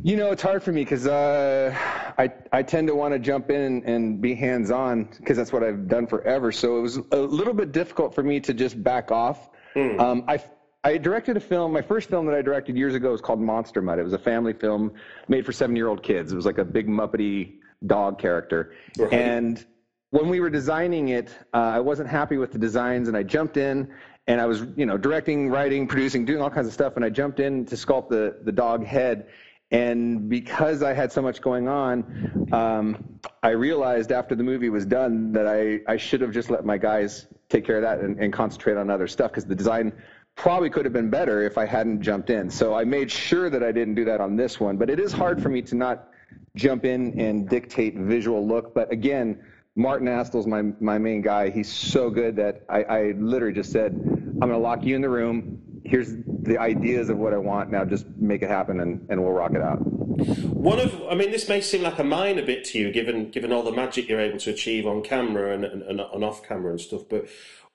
You 0.02 0.16
know, 0.16 0.30
it's 0.30 0.42
hard 0.42 0.62
for 0.62 0.72
me 0.72 0.82
because 0.82 1.06
uh, 1.06 1.74
I 2.18 2.32
I 2.52 2.62
tend 2.62 2.86
to 2.88 2.94
want 2.94 3.14
to 3.14 3.18
jump 3.18 3.50
in 3.50 3.82
and 3.84 4.20
be 4.20 4.34
hands 4.34 4.70
on 4.70 5.08
because 5.18 5.36
that's 5.36 5.52
what 5.52 5.64
I've 5.64 5.88
done 5.88 6.06
forever. 6.06 6.52
So 6.52 6.78
it 6.78 6.82
was 6.82 6.96
a 7.10 7.16
little 7.16 7.54
bit 7.54 7.72
difficult 7.72 8.14
for 8.14 8.22
me 8.22 8.38
to 8.40 8.54
just 8.54 8.80
back 8.82 9.10
off. 9.10 9.50
Mm. 9.74 10.00
Um, 10.00 10.24
I 10.28 10.40
I 10.84 10.96
directed 10.96 11.36
a 11.36 11.40
film. 11.40 11.72
My 11.72 11.82
first 11.82 12.08
film 12.08 12.26
that 12.26 12.34
I 12.34 12.42
directed 12.42 12.76
years 12.76 12.94
ago 12.94 13.10
was 13.10 13.20
called 13.20 13.40
Monster 13.40 13.82
Mud. 13.82 13.98
It 13.98 14.04
was 14.04 14.12
a 14.12 14.18
family 14.18 14.52
film 14.52 14.92
made 15.26 15.44
for 15.44 15.52
seven-year-old 15.52 16.02
kids. 16.02 16.32
It 16.32 16.36
was 16.36 16.46
like 16.46 16.58
a 16.58 16.64
big 16.64 16.88
muppety 16.88 17.54
dog 17.86 18.18
character. 18.18 18.74
Right. 18.96 19.12
And 19.12 19.66
when 20.10 20.28
we 20.28 20.40
were 20.40 20.50
designing 20.50 21.08
it, 21.08 21.36
uh, 21.52 21.58
I 21.58 21.80
wasn't 21.80 22.08
happy 22.08 22.36
with 22.36 22.52
the 22.52 22.58
designs, 22.58 23.08
and 23.08 23.16
I 23.16 23.22
jumped 23.22 23.56
in 23.56 23.92
and 24.28 24.40
I 24.40 24.46
was, 24.46 24.66
you 24.76 24.84
know, 24.84 24.98
directing, 24.98 25.48
writing, 25.48 25.86
producing, 25.86 26.26
doing 26.26 26.42
all 26.42 26.50
kinds 26.50 26.66
of 26.66 26.74
stuff. 26.74 26.96
And 26.96 27.04
I 27.04 27.08
jumped 27.08 27.40
in 27.40 27.64
to 27.66 27.74
sculpt 27.74 28.10
the 28.10 28.38
the 28.44 28.52
dog 28.52 28.84
head. 28.84 29.28
And 29.70 30.30
because 30.30 30.82
I 30.82 30.94
had 30.94 31.12
so 31.12 31.20
much 31.20 31.42
going 31.42 31.68
on, 31.68 32.48
um, 32.52 33.20
I 33.42 33.50
realized 33.50 34.12
after 34.12 34.34
the 34.34 34.42
movie 34.42 34.70
was 34.70 34.86
done 34.86 35.32
that 35.32 35.46
I, 35.46 35.80
I 35.86 35.98
should 35.98 36.22
have 36.22 36.32
just 36.32 36.48
let 36.48 36.64
my 36.64 36.78
guys 36.78 37.26
take 37.50 37.66
care 37.66 37.76
of 37.76 37.82
that 37.82 38.00
and, 38.00 38.18
and 38.18 38.32
concentrate 38.32 38.78
on 38.78 38.88
other 38.88 39.06
stuff 39.06 39.30
because 39.30 39.44
the 39.44 39.54
design 39.54 39.92
probably 40.38 40.70
could 40.70 40.84
have 40.86 40.94
been 40.94 41.10
better 41.10 41.42
if 41.42 41.58
I 41.58 41.66
hadn't 41.66 42.00
jumped 42.00 42.30
in. 42.30 42.48
So 42.48 42.72
I 42.72 42.84
made 42.84 43.10
sure 43.10 43.50
that 43.50 43.62
I 43.62 43.72
didn't 43.72 43.96
do 43.96 44.04
that 44.06 44.20
on 44.20 44.36
this 44.36 44.58
one. 44.58 44.76
But 44.76 44.88
it 44.88 45.00
is 45.00 45.12
hard 45.12 45.42
for 45.42 45.48
me 45.48 45.60
to 45.62 45.74
not 45.74 46.08
jump 46.54 46.84
in 46.84 47.20
and 47.20 47.48
dictate 47.48 47.96
visual 47.96 48.46
look. 48.46 48.72
But 48.72 48.90
again, 48.92 49.42
Martin 49.74 50.06
Astles 50.08 50.46
my 50.46 50.62
my 50.80 50.96
main 50.96 51.22
guy. 51.22 51.50
He's 51.50 51.70
so 51.70 52.08
good 52.08 52.36
that 52.36 52.62
I, 52.68 52.82
I 52.84 53.12
literally 53.18 53.54
just 53.54 53.72
said, 53.72 53.92
I'm 53.92 54.38
going 54.38 54.52
to 54.52 54.58
lock 54.58 54.84
you 54.84 54.94
in 54.94 55.02
the 55.02 55.08
room. 55.08 55.60
Here's 55.84 56.14
the 56.42 56.58
ideas 56.58 57.08
of 57.08 57.18
what 57.18 57.34
I 57.34 57.38
want. 57.38 57.70
Now 57.70 57.84
just 57.84 58.06
make 58.16 58.42
it 58.42 58.48
happen, 58.48 58.80
and, 58.80 59.06
and 59.08 59.22
we'll 59.22 59.32
rock 59.32 59.52
it 59.54 59.62
out. 59.62 59.78
One 59.78 60.78
of, 60.78 61.00
I 61.08 61.14
mean, 61.14 61.30
this 61.30 61.48
may 61.48 61.60
seem 61.60 61.82
like 61.82 61.98
a 61.98 62.04
minor 62.04 62.44
bit 62.44 62.64
to 62.66 62.78
you, 62.78 62.92
given 62.92 63.30
given 63.30 63.52
all 63.52 63.62
the 63.62 63.72
magic 63.72 64.08
you're 64.08 64.20
able 64.20 64.38
to 64.38 64.50
achieve 64.50 64.86
on 64.86 65.02
camera 65.02 65.54
and, 65.54 65.64
and, 65.64 66.00
and 66.00 66.24
off 66.24 66.46
camera 66.46 66.70
and 66.70 66.80
stuff. 66.80 67.02
But 67.08 67.28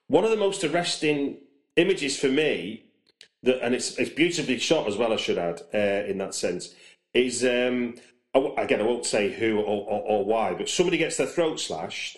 one 0.08 0.24
of 0.24 0.30
the 0.30 0.38
most 0.38 0.64
arresting 0.64 1.38
images 1.76 2.20
for 2.20 2.30
me 2.30 2.86
that, 3.44 3.64
and 3.64 3.76
it's 3.76 3.98
it's 3.98 4.10
beautifully 4.10 4.58
shot 4.58 4.88
as 4.88 4.98
well. 4.98 5.14
I 5.14 5.18
should 5.18 5.38
add 5.38 5.62
uh, 5.74 6.10
in 6.10 6.18
that 6.18 6.34
sense 6.34 6.74
is 7.14 7.44
um, 7.44 7.96
again 8.34 8.82
I 8.82 8.84
won't 8.84 9.06
say 9.06 9.32
who 9.32 9.60
or, 9.60 9.64
or, 9.64 10.02
or, 10.02 10.26
why, 10.26 10.54
but 10.54 10.70
somebody 10.70 10.98
gets 10.98 11.18
their 11.18 11.28
throat 11.28 11.60
slashed, 11.60 12.18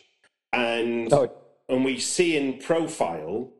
and 0.53 1.11
oh. 1.11 1.31
and 1.67 1.83
we 1.83 1.99
see 1.99 2.37
in 2.37 2.59
profile 2.59 3.51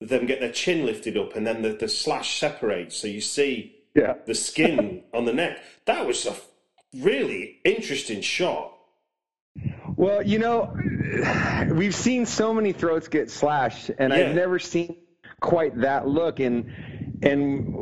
them 0.00 0.26
get 0.26 0.40
their 0.40 0.52
chin 0.52 0.84
lifted 0.86 1.16
up, 1.16 1.34
and 1.34 1.46
then 1.46 1.62
the, 1.62 1.70
the 1.70 1.88
slash 1.88 2.38
separates, 2.38 2.96
so 2.96 3.06
you 3.06 3.20
see 3.20 3.76
yeah. 3.94 4.14
the 4.26 4.34
skin 4.34 5.02
on 5.12 5.24
the 5.24 5.32
neck. 5.32 5.58
That 5.86 6.06
was 6.06 6.26
a 6.26 6.34
really 6.96 7.60
interesting 7.64 8.20
shot. 8.20 8.72
Well, 9.96 10.22
you 10.22 10.38
know, 10.38 10.76
we've 11.70 11.94
seen 11.94 12.26
so 12.26 12.52
many 12.52 12.72
throats 12.72 13.08
get 13.08 13.30
slashed, 13.30 13.90
and 13.98 14.12
yeah. 14.12 14.20
I've 14.20 14.34
never 14.34 14.58
seen 14.58 14.96
quite 15.44 15.78
that 15.78 16.08
look 16.08 16.40
and 16.40 16.72
and 17.22 17.74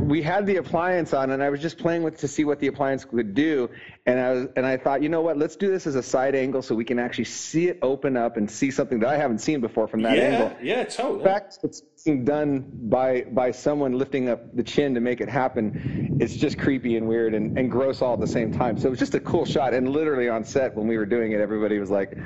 we 0.00 0.22
had 0.22 0.46
the 0.46 0.56
appliance 0.56 1.12
on 1.12 1.30
and 1.30 1.42
I 1.42 1.50
was 1.50 1.60
just 1.60 1.76
playing 1.76 2.02
with 2.02 2.18
to 2.20 2.28
see 2.28 2.44
what 2.44 2.58
the 2.58 2.68
appliance 2.68 3.04
could 3.04 3.34
do 3.34 3.68
and 4.06 4.18
I 4.18 4.32
was 4.32 4.46
and 4.56 4.64
I 4.64 4.78
thought 4.78 5.02
you 5.02 5.10
know 5.10 5.20
what 5.20 5.36
let's 5.36 5.56
do 5.56 5.70
this 5.70 5.86
as 5.86 5.94
a 5.94 6.02
side 6.02 6.34
angle 6.34 6.62
so 6.62 6.74
we 6.74 6.86
can 6.86 6.98
actually 6.98 7.24
see 7.24 7.68
it 7.68 7.78
open 7.82 8.16
up 8.16 8.38
and 8.38 8.50
see 8.50 8.70
something 8.70 8.98
that 9.00 9.10
I 9.10 9.18
haven't 9.18 9.40
seen 9.40 9.60
before 9.60 9.86
from 9.86 10.02
that 10.02 10.16
yeah, 10.16 10.22
angle. 10.22 10.56
Yeah, 10.62 10.84
totally. 10.84 11.18
In 11.18 11.24
fact, 11.24 11.58
it's 11.62 11.82
being 12.04 12.24
done 12.24 12.64
by 12.84 13.22
by 13.30 13.50
someone 13.50 13.92
lifting 13.98 14.30
up 14.30 14.56
the 14.56 14.62
chin 14.62 14.94
to 14.94 15.00
make 15.00 15.20
it 15.20 15.28
happen. 15.28 16.16
It's 16.18 16.34
just 16.34 16.58
creepy 16.58 16.96
and 16.96 17.06
weird 17.06 17.34
and, 17.34 17.58
and 17.58 17.70
gross 17.70 18.00
all 18.00 18.14
at 18.14 18.20
the 18.20 18.26
same 18.26 18.52
time. 18.52 18.78
So 18.78 18.86
it 18.86 18.90
was 18.90 18.98
just 18.98 19.14
a 19.14 19.20
cool 19.20 19.44
shot 19.44 19.74
and 19.74 19.90
literally 19.90 20.30
on 20.30 20.44
set 20.44 20.74
when 20.74 20.86
we 20.86 20.96
were 20.96 21.06
doing 21.06 21.32
it 21.32 21.40
everybody 21.40 21.78
was 21.78 21.90
like, 21.90 22.16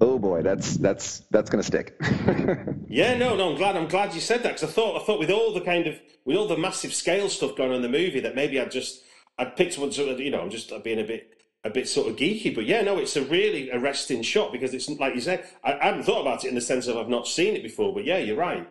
"Oh 0.00 0.18
boy, 0.18 0.42
that's 0.42 0.76
that's 0.76 1.20
that's 1.30 1.48
going 1.48 1.62
to 1.62 1.66
stick." 1.66 1.98
yeah, 2.90 3.16
no, 3.16 3.36
no, 3.36 3.50
I'm 3.50 3.56
glad 3.56 3.76
I'm 3.76 3.88
glad 3.88 4.14
you 4.14 4.20
said 4.20 4.42
that 4.42 4.52
cuz 4.52 4.64
I 4.64 4.66
thought 4.66 5.00
I 5.00 5.04
thought 5.04 5.18
with 5.18 5.30
all 5.30 5.52
the 5.52 5.60
kind 5.60 5.86
of 5.86 6.00
with 6.24 6.36
all 6.36 6.46
the 6.46 6.56
massive 6.56 6.92
scale 6.92 7.28
stuff 7.28 7.56
going 7.56 7.70
on 7.70 7.76
in 7.76 7.82
the 7.82 7.88
movie 7.88 8.20
that 8.20 8.34
maybe 8.34 8.60
I'd 8.60 8.70
just 8.70 9.02
I'd 9.38 9.56
picked 9.56 9.78
one 9.78 9.92
sort 9.92 10.10
of, 10.10 10.20
you 10.20 10.30
know, 10.30 10.40
I'm 10.40 10.50
just 10.50 10.72
being 10.82 11.00
a 11.00 11.04
bit 11.04 11.40
a 11.64 11.70
bit 11.70 11.88
sort 11.88 12.08
of 12.08 12.16
geeky, 12.16 12.54
but 12.54 12.64
yeah, 12.66 12.80
no, 12.80 12.98
it's 12.98 13.16
a 13.16 13.22
really 13.22 13.70
arresting 13.70 14.22
shot 14.22 14.50
because 14.50 14.72
it's 14.74 14.88
like 14.88 15.14
you 15.14 15.20
said. 15.20 15.46
I, 15.62 15.74
I 15.74 15.84
hadn't 15.86 16.04
thought 16.04 16.22
about 16.22 16.44
it 16.44 16.48
in 16.48 16.54
the 16.54 16.60
sense 16.60 16.86
of 16.86 16.96
I've 16.96 17.08
not 17.08 17.26
seen 17.26 17.54
it 17.54 17.62
before, 17.62 17.94
but 17.94 18.04
yeah, 18.04 18.18
you're 18.18 18.36
right. 18.36 18.68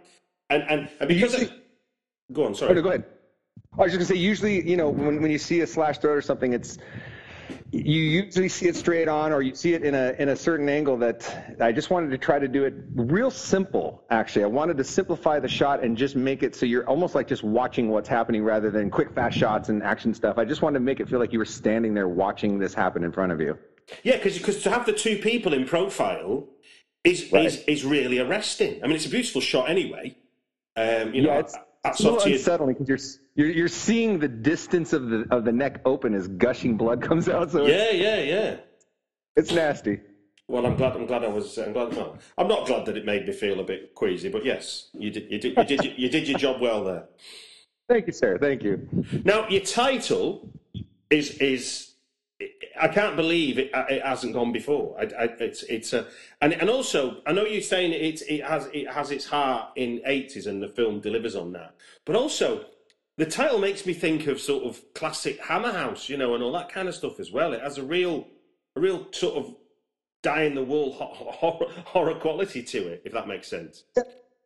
And 0.49 0.63
and, 0.63 0.89
and 0.99 1.08
because 1.08 1.34
usually, 1.34 1.62
go 2.34 2.45
on, 2.45 2.55
sorry. 2.55 2.71
Oh, 2.71 2.75
no, 2.75 2.82
go 2.82 2.89
ahead. 2.89 3.05
I 3.73 3.84
was 3.84 3.93
just 3.93 3.99
gonna 3.99 4.17
say, 4.17 4.21
usually, 4.21 4.67
you 4.67 4.75
know, 4.75 4.89
when 4.89 5.21
when 5.21 5.32
you 5.32 5.38
see 5.38 5.62
a 5.62 5.67
slash 5.67 5.99
throat 5.99 6.17
or 6.17 6.21
something, 6.21 6.53
it's 6.53 6.77
you 7.71 8.01
usually 8.01 8.49
see 8.49 8.67
it 8.67 8.75
straight 8.75 9.08
on 9.08 9.32
or 9.32 9.41
you 9.41 9.53
see 9.53 9.73
it 9.73 9.84
in 9.84 9.93
a 9.93 10.15
in 10.17 10.29
a 10.29 10.36
certain 10.36 10.67
angle 10.67 10.97
that 10.97 11.55
I 11.60 11.71
just 11.71 11.89
wanted 11.89 12.10
to 12.10 12.17
try 12.17 12.39
to 12.39 12.47
do 12.47 12.63
it 12.63 12.73
real 12.95 13.29
simple 13.29 14.03
actually 14.10 14.43
I 14.43 14.47
wanted 14.47 14.77
to 14.77 14.84
simplify 14.84 15.39
the 15.39 15.47
shot 15.47 15.84
and 15.84 15.95
just 15.95 16.15
make 16.15 16.41
it 16.41 16.55
so 16.55 16.65
you're 16.65 16.88
almost 16.88 17.13
like 17.13 17.27
just 17.27 17.43
watching 17.43 17.89
what's 17.89 18.10
happening 18.10 18.43
rather 18.43 18.71
than 18.71 18.89
quick 18.89 19.13
fast 19.13 19.38
shots 19.38 19.69
and 19.69 19.84
action 19.84 20.13
stuff 20.13 20.38
I 20.39 20.45
just 20.45 20.62
wanted 20.62 20.79
to 20.79 20.84
make 20.84 20.99
it 20.99 21.08
feel 21.08 21.19
like 21.19 21.32
you 21.32 21.39
were 21.39 21.45
standing 21.45 21.93
there 21.93 22.08
watching 22.08 22.58
this 22.58 22.73
happen 22.73 23.03
in 23.03 23.12
front 23.12 23.32
of 23.32 23.39
you 23.39 23.58
yeah 24.03 24.17
because 24.17 24.63
to 24.63 24.69
have 24.71 24.86
the 24.86 24.93
two 24.93 25.19
people 25.19 25.53
in 25.53 25.65
profile 25.65 26.47
is, 27.03 27.32
right. 27.32 27.45
is 27.45 27.63
is 27.65 27.86
really 27.86 28.19
arresting. 28.19 28.84
I 28.84 28.88
mean, 28.88 28.95
it's 28.95 29.05
a 29.05 29.10
beautiful 29.10 29.41
shot 29.41 29.69
anyway. 29.69 30.15
Um, 30.75 31.13
you 31.13 31.23
yeah, 31.23 31.34
know, 31.34 31.39
it's, 31.39 31.55
it's 31.86 32.00
a 32.02 32.12
little 32.12 32.22
unsettling 32.22 32.76
because 32.76 33.20
you're 33.36 33.48
you're 33.48 33.56
you're 33.56 33.68
seeing 33.68 34.20
the 34.20 34.28
distance 34.28 34.94
of 34.94 35.10
the 35.10 35.26
of 35.32 35.46
the 35.46 35.52
neck 35.52 35.82
open 35.86 36.13
as 36.13 36.28
gushing 36.28 36.78
blood 36.78 37.02
comes 37.10 37.30
out. 37.30 37.52
So 37.52 37.65
yeah, 37.65 37.92
yeah, 37.92 38.20
yeah. 38.22 38.56
It's 39.36 39.52
nasty. 39.52 40.02
Well, 40.48 40.65
I'm 40.65 40.76
glad. 40.76 40.96
I'm 40.96 41.06
glad 41.06 41.24
I 41.24 41.28
was. 41.28 41.58
I'm 41.58 41.74
glad. 41.74 41.96
I'm 42.38 42.48
not 42.48 42.65
glad 42.65 42.86
that 42.88 42.98
it 42.98 43.06
made 43.06 43.28
me 43.28 43.34
feel 43.34 43.60
a 43.60 43.63
bit 43.63 43.94
queasy, 43.94 44.30
but 44.30 44.44
yes, 44.44 44.89
you 44.94 45.12
did. 45.12 45.32
You 45.32 45.39
did. 45.39 45.58
You 45.58 45.63
did. 45.63 46.00
you 46.00 46.10
did 46.10 46.28
your 46.28 46.39
job 46.39 46.60
well 46.60 46.84
there. 46.84 47.06
Thank 47.88 48.08
you, 48.08 48.13
sir. 48.13 48.38
Thank 48.39 48.63
you. 48.63 48.88
Now, 49.24 49.48
your 49.48 49.62
title 49.62 50.50
is 51.10 51.38
is. 51.38 51.88
I 52.80 52.88
can't 52.88 53.15
believe 53.15 53.58
it, 53.58 53.71
it 53.73 54.02
hasn't 54.04 54.34
gone 54.34 54.52
before. 54.52 54.95
I, 54.97 55.04
I, 55.04 55.23
it's 55.39 55.63
it's 55.63 55.91
a 55.93 56.08
and 56.41 56.54
and 56.54 56.69
also 56.69 57.21
I 57.25 57.34
know 57.34 57.43
you're 57.45 57.62
saying 57.62 57.91
it 57.91 58.21
it 58.30 58.45
has 58.45 58.69
it 58.73 58.89
has 58.89 59.12
its 59.12 59.25
heart 59.25 59.71
in 59.75 59.99
80s 60.08 60.47
and 60.47 60.63
the 60.63 60.69
film 60.69 61.02
delivers 61.02 61.36
on 61.36 61.52
that, 61.54 61.75
but 62.06 62.15
also 62.15 62.65
the 63.17 63.25
title 63.25 63.60
makes 63.60 63.86
me 63.86 63.93
think 63.93 64.28
of 64.28 64.39
sort 64.39 64.63
of 64.63 64.82
classic 64.93 65.39
Hammer 65.41 65.73
House, 65.73 66.08
you 66.08 66.15
know, 66.15 66.36
and 66.36 66.43
all 66.43 66.54
that 66.54 66.69
kind 66.69 66.88
of 66.88 66.95
stuff 66.95 67.19
as 67.19 67.32
well. 67.32 67.52
It 67.52 67.62
has 67.62 67.78
a 67.78 67.84
real 67.84 68.28
a 68.78 68.80
real 68.80 69.08
sort 69.12 69.36
of 69.36 69.56
die 70.23 70.43
in 70.43 70.56
the 70.56 70.63
wool 70.63 70.93
horror, 70.93 71.67
horror 71.86 72.15
quality 72.15 72.63
to 72.63 72.88
it, 72.88 73.02
if 73.04 73.12
that 73.12 73.28
makes 73.28 73.49
sense. 73.49 73.84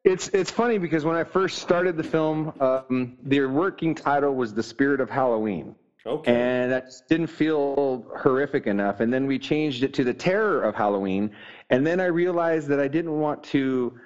It's 0.03 0.29
it's 0.29 0.49
funny 0.49 0.79
because 0.79 1.05
when 1.05 1.15
I 1.15 1.23
first 1.23 1.59
started 1.59 1.95
the 1.95 2.03
film, 2.03 2.53
um, 2.59 3.17
the 3.23 3.45
working 3.45 3.93
title 3.93 4.33
was 4.33 4.53
"The 4.53 4.63
Spirit 4.63 4.99
of 4.99 5.09
Halloween." 5.09 5.75
Okay. 6.05 6.33
And 6.33 6.71
that 6.71 6.85
just 6.85 7.07
didn't 7.07 7.27
feel 7.27 8.05
horrific 8.17 8.67
enough. 8.67 8.99
And 8.99 9.13
then 9.13 9.25
we 9.25 9.39
changed 9.39 9.83
it 9.83 9.93
to 9.93 10.03
the 10.03 10.13
terror 10.13 10.61
of 10.61 10.75
Halloween. 10.75 11.31
And 11.69 11.87
then 11.87 11.99
I 11.99 12.05
realized 12.05 12.67
that 12.67 12.79
I 12.79 12.89
didn't 12.89 13.17
want 13.19 13.41
to 13.45 13.97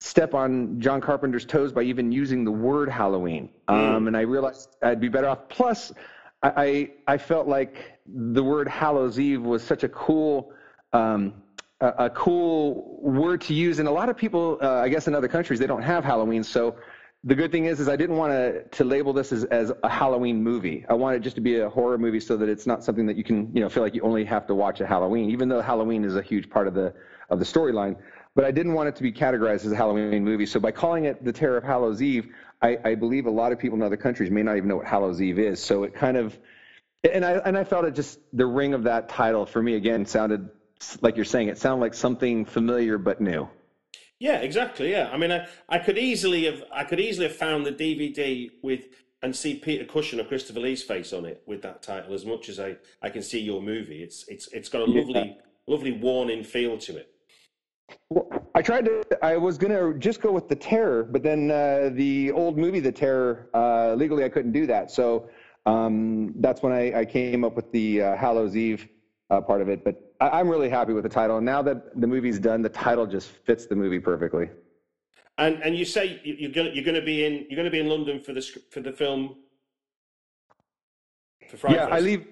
step 0.00 0.34
on 0.34 0.80
John 0.80 1.00
Carpenter's 1.00 1.46
toes 1.46 1.72
by 1.72 1.82
even 1.82 2.12
using 2.12 2.44
the 2.44 2.50
word 2.50 2.90
Halloween. 2.90 3.48
Mm. 3.68 3.74
Um, 3.74 4.06
and 4.06 4.16
I 4.16 4.22
realized 4.22 4.76
I'd 4.82 5.00
be 5.00 5.08
better 5.08 5.28
off. 5.28 5.48
Plus, 5.48 5.92
I, 6.42 6.52
I, 6.56 6.90
I 7.14 7.18
felt 7.18 7.48
like 7.48 7.98
the 8.06 8.42
word 8.42 8.68
Hallows 8.68 9.18
Eve 9.18 9.42
was 9.42 9.62
such 9.62 9.82
a 9.82 9.88
cool 9.88 10.52
um, 10.92 11.34
a, 11.80 11.88
a, 12.06 12.10
cool 12.10 12.98
word 13.00 13.40
to 13.42 13.54
use. 13.54 13.78
And 13.78 13.88
a 13.88 13.90
lot 13.90 14.08
of 14.08 14.16
people, 14.16 14.58
uh, 14.60 14.74
I 14.74 14.88
guess, 14.88 15.08
in 15.08 15.14
other 15.14 15.28
countries, 15.28 15.58
they 15.58 15.66
don't 15.66 15.82
have 15.82 16.04
Halloween. 16.04 16.42
So 16.42 16.76
the 17.24 17.34
good 17.34 17.52
thing 17.52 17.66
is, 17.66 17.80
is 17.80 17.88
I 17.88 17.96
didn't 17.96 18.16
want 18.16 18.32
to 18.32 18.62
to 18.62 18.84
label 18.84 19.12
this 19.12 19.30
as, 19.32 19.44
as 19.44 19.72
a 19.82 19.88
Halloween 19.88 20.42
movie. 20.42 20.86
I 20.88 20.94
wanted 20.94 21.18
it 21.18 21.24
just 21.24 21.36
to 21.36 21.42
be 21.42 21.60
a 21.60 21.68
horror 21.68 21.98
movie, 21.98 22.20
so 22.20 22.36
that 22.36 22.48
it's 22.48 22.66
not 22.66 22.82
something 22.82 23.06
that 23.06 23.16
you 23.16 23.24
can, 23.24 23.54
you 23.54 23.60
know, 23.60 23.68
feel 23.68 23.82
like 23.82 23.94
you 23.94 24.02
only 24.02 24.24
have 24.24 24.46
to 24.46 24.54
watch 24.54 24.80
at 24.80 24.88
Halloween, 24.88 25.30
even 25.30 25.48
though 25.48 25.60
Halloween 25.60 26.04
is 26.04 26.16
a 26.16 26.22
huge 26.22 26.48
part 26.48 26.66
of 26.66 26.74
the 26.74 26.94
of 27.28 27.38
the 27.38 27.44
storyline. 27.44 27.96
But 28.34 28.44
I 28.44 28.52
didn't 28.52 28.74
want 28.74 28.88
it 28.88 28.96
to 28.96 29.02
be 29.02 29.12
categorized 29.12 29.66
as 29.66 29.72
a 29.72 29.76
Halloween 29.76 30.24
movie. 30.24 30.46
So 30.46 30.60
by 30.60 30.70
calling 30.70 31.04
it 31.04 31.24
The 31.24 31.32
Terror 31.32 31.58
of 31.58 31.64
Hallows 31.64 32.00
Eve, 32.00 32.28
I, 32.62 32.78
I 32.84 32.94
believe 32.94 33.26
a 33.26 33.30
lot 33.30 33.52
of 33.52 33.58
people 33.58 33.76
in 33.76 33.82
other 33.82 33.96
countries 33.96 34.30
may 34.30 34.42
not 34.42 34.56
even 34.56 34.68
know 34.68 34.76
what 34.76 34.86
Hallows 34.86 35.20
Eve 35.20 35.38
is. 35.38 35.62
So 35.62 35.82
it 35.82 35.94
kind 35.94 36.16
of 36.16 36.38
and 37.04 37.24
I 37.24 37.32
and 37.32 37.56
I 37.56 37.64
felt 37.64 37.84
it 37.84 37.94
just 37.94 38.18
the 38.32 38.46
ring 38.46 38.72
of 38.72 38.84
that 38.84 39.08
title 39.08 39.46
for 39.46 39.62
me 39.62 39.74
again 39.74 40.06
sounded 40.06 40.48
like 41.02 41.16
you're 41.16 41.26
saying, 41.26 41.48
it 41.48 41.58
sounded 41.58 41.82
like 41.82 41.92
something 41.92 42.46
familiar 42.46 42.96
but 42.96 43.20
new. 43.20 43.48
Yeah, 44.20 44.36
exactly. 44.36 44.90
Yeah, 44.92 45.08
I 45.10 45.16
mean, 45.16 45.32
I, 45.32 45.48
I 45.68 45.78
could 45.78 45.96
easily 45.96 46.44
have 46.44 46.62
I 46.70 46.84
could 46.84 47.00
easily 47.00 47.26
have 47.26 47.36
found 47.36 47.64
the 47.64 47.72
DVD 47.72 48.50
with 48.62 48.84
and 49.22 49.34
see 49.34 49.54
Peter 49.54 49.84
Cushing 49.84 50.20
or 50.20 50.24
Christopher 50.24 50.60
Lee's 50.60 50.82
face 50.82 51.12
on 51.12 51.24
it 51.24 51.42
with 51.46 51.62
that 51.62 51.82
title 51.82 52.14
as 52.14 52.24
much 52.24 52.48
as 52.48 52.60
I, 52.60 52.76
I 53.02 53.10
can 53.10 53.22
see 53.22 53.40
your 53.40 53.62
movie. 53.62 54.02
It's 54.02 54.28
it's 54.28 54.48
it's 54.48 54.68
got 54.68 54.82
a 54.82 54.84
lovely 54.84 55.12
yeah. 55.14 55.42
lovely 55.66 55.92
warning 55.92 56.44
feel 56.44 56.76
to 56.78 56.98
it. 56.98 57.14
Well, 58.10 58.28
I 58.54 58.60
tried 58.60 58.84
to. 58.84 59.02
I 59.22 59.38
was 59.38 59.56
gonna 59.56 59.94
just 59.94 60.20
go 60.20 60.32
with 60.32 60.48
the 60.48 60.56
Terror, 60.56 61.02
but 61.02 61.22
then 61.22 61.50
uh, 61.50 61.90
the 61.94 62.30
old 62.32 62.58
movie, 62.58 62.80
The 62.80 62.92
Terror, 62.92 63.48
uh, 63.54 63.94
legally 63.94 64.24
I 64.24 64.28
couldn't 64.28 64.52
do 64.52 64.66
that. 64.66 64.90
So 64.90 65.30
um, 65.64 66.34
that's 66.36 66.62
when 66.62 66.72
I, 66.72 67.00
I, 67.00 67.04
came 67.04 67.44
up 67.44 67.54
with 67.54 67.70
the 67.72 68.00
uh, 68.00 68.16
Hallows 68.16 68.56
Eve 68.56 68.88
uh, 69.30 69.40
part 69.40 69.62
of 69.62 69.68
it. 69.68 69.84
But 69.84 70.14
I, 70.20 70.40
am 70.40 70.48
really 70.48 70.68
happy 70.68 70.92
with 70.92 71.04
the 71.04 71.08
title. 71.08 71.36
And 71.36 71.46
now 71.46 71.62
that 71.62 71.98
the 72.00 72.06
movie's 72.06 72.38
done, 72.38 72.62
the 72.62 72.68
title 72.68 73.06
just 73.06 73.28
fits 73.28 73.66
the 73.66 73.76
movie 73.76 74.00
perfectly. 74.00 74.50
And 75.38 75.62
and 75.62 75.76
you 75.76 75.84
say 75.84 76.20
you're 76.24 76.50
gonna 76.50 76.70
you're 76.70 76.84
going 76.84 76.96
to 76.96 77.02
be 77.02 77.24
in 77.24 77.46
you're 77.48 77.64
to 77.64 77.70
be 77.70 77.80
in 77.80 77.88
London 77.88 78.20
for 78.20 78.32
the 78.32 78.42
for 78.70 78.80
the 78.80 78.92
film. 78.92 79.36
For 81.48 81.56
Fright 81.56 81.74
yeah, 81.74 81.86
Fest. 81.86 81.92
I 81.92 82.00
leave. 82.00 82.26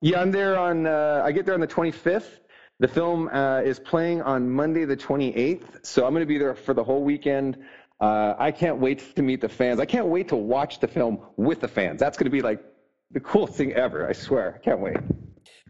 Yeah, 0.00 0.20
I'm 0.20 0.30
there 0.30 0.58
on. 0.58 0.86
Uh, 0.86 1.22
I 1.24 1.32
get 1.32 1.44
there 1.44 1.54
on 1.54 1.60
the 1.60 1.66
25th. 1.66 2.40
The 2.80 2.88
film 2.88 3.28
uh, 3.28 3.60
is 3.60 3.80
playing 3.80 4.22
on 4.22 4.48
Monday 4.48 4.84
the 4.84 4.96
28th, 4.96 5.84
so 5.84 6.06
I'm 6.06 6.12
going 6.12 6.22
to 6.22 6.26
be 6.26 6.38
there 6.38 6.54
for 6.54 6.74
the 6.74 6.84
whole 6.84 7.02
weekend. 7.02 7.58
Uh, 8.00 8.34
I 8.38 8.52
can't 8.52 8.78
wait 8.78 9.16
to 9.16 9.22
meet 9.22 9.40
the 9.40 9.48
fans. 9.48 9.80
I 9.80 9.84
can't 9.84 10.06
wait 10.06 10.28
to 10.28 10.36
watch 10.36 10.78
the 10.78 10.86
film 10.86 11.18
with 11.36 11.60
the 11.60 11.66
fans. 11.66 11.98
That's 11.98 12.16
going 12.16 12.26
to 12.26 12.30
be 12.30 12.40
like 12.40 12.62
the 13.10 13.18
coolest 13.18 13.54
thing 13.54 13.72
ever. 13.72 14.08
I 14.08 14.12
swear. 14.12 14.54
I 14.54 14.64
can't 14.64 14.78
wait. 14.78 14.96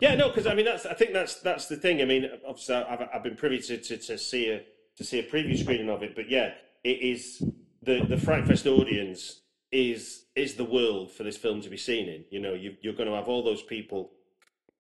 Yeah, 0.01 0.15
no, 0.15 0.29
because 0.29 0.47
I 0.47 0.55
mean 0.55 0.65
that's 0.65 0.87
I 0.87 0.95
think 0.95 1.13
that's 1.13 1.41
that's 1.41 1.67
the 1.67 1.77
thing. 1.77 2.01
I 2.01 2.05
mean, 2.05 2.31
obviously 2.47 2.77
I've, 2.77 3.09
I've 3.13 3.23
been 3.23 3.37
privy 3.37 3.59
to, 3.59 3.79
to, 3.79 3.97
to 3.97 4.19
see 4.19 4.51
a 4.51 4.63
to 4.97 5.05
see 5.05 5.19
a 5.19 5.23
preview 5.23 5.59
screening 5.59 5.91
of 5.91 6.03
it, 6.03 6.15
but 6.15 6.31
yeah, 6.31 6.53
it 6.85 7.01
is 7.01 7.43
the 7.83 8.05
the 8.05 8.17
Fright 8.17 8.47
Fest 8.47 8.67
audience 8.67 9.43
is 9.73 10.27
is 10.35 10.55
the 10.55 10.65
world 10.65 11.11
for 11.11 11.25
this 11.25 11.37
film 11.37 11.61
to 11.63 11.69
be 11.69 11.77
seen 11.77 12.09
in. 12.09 12.25
You 12.31 12.41
know, 12.41 12.55
you, 12.55 12.77
you're 12.81 12.95
going 12.95 13.09
to 13.09 13.15
have 13.15 13.29
all 13.29 13.43
those 13.43 13.63
people 13.63 14.13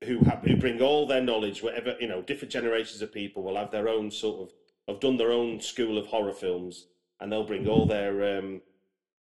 who 0.04 0.20
have 0.20 0.42
who 0.44 0.56
bring 0.56 0.80
all 0.80 1.06
their 1.06 1.22
knowledge, 1.22 1.62
whatever 1.62 1.96
you 2.00 2.08
know, 2.08 2.22
different 2.22 2.52
generations 2.52 3.02
of 3.02 3.12
people 3.12 3.42
will 3.42 3.56
have 3.56 3.70
their 3.70 3.88
own 3.88 4.10
sort 4.10 4.42
of 4.42 4.54
have 4.86 5.00
done 5.00 5.16
their 5.16 5.32
own 5.32 5.60
school 5.60 5.98
of 5.98 6.06
horror 6.06 6.32
films, 6.32 6.86
and 7.20 7.30
they'll 7.30 7.44
bring 7.44 7.68
all 7.68 7.86
their 7.86 8.38
um, 8.38 8.60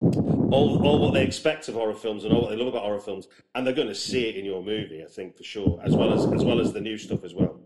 all, 0.00 0.86
all 0.86 1.00
what 1.00 1.14
they 1.14 1.24
expect 1.24 1.68
of 1.68 1.74
horror 1.74 1.94
films 1.94 2.24
and 2.24 2.32
all 2.32 2.42
what 2.42 2.50
they 2.50 2.56
love 2.56 2.68
about 2.68 2.82
horror 2.82 3.00
films, 3.00 3.28
and 3.54 3.66
they're 3.66 3.74
going 3.74 3.88
to 3.88 3.94
see 3.94 4.28
it 4.28 4.36
in 4.36 4.44
your 4.44 4.62
movie, 4.62 5.02
I 5.02 5.10
think 5.10 5.36
for 5.36 5.44
sure, 5.44 5.80
as 5.84 5.94
well 5.94 6.12
as 6.12 6.24
as 6.32 6.44
well 6.44 6.60
as 6.60 6.72
the 6.72 6.80
new 6.80 6.96
stuff 6.96 7.24
as 7.24 7.34
well. 7.34 7.60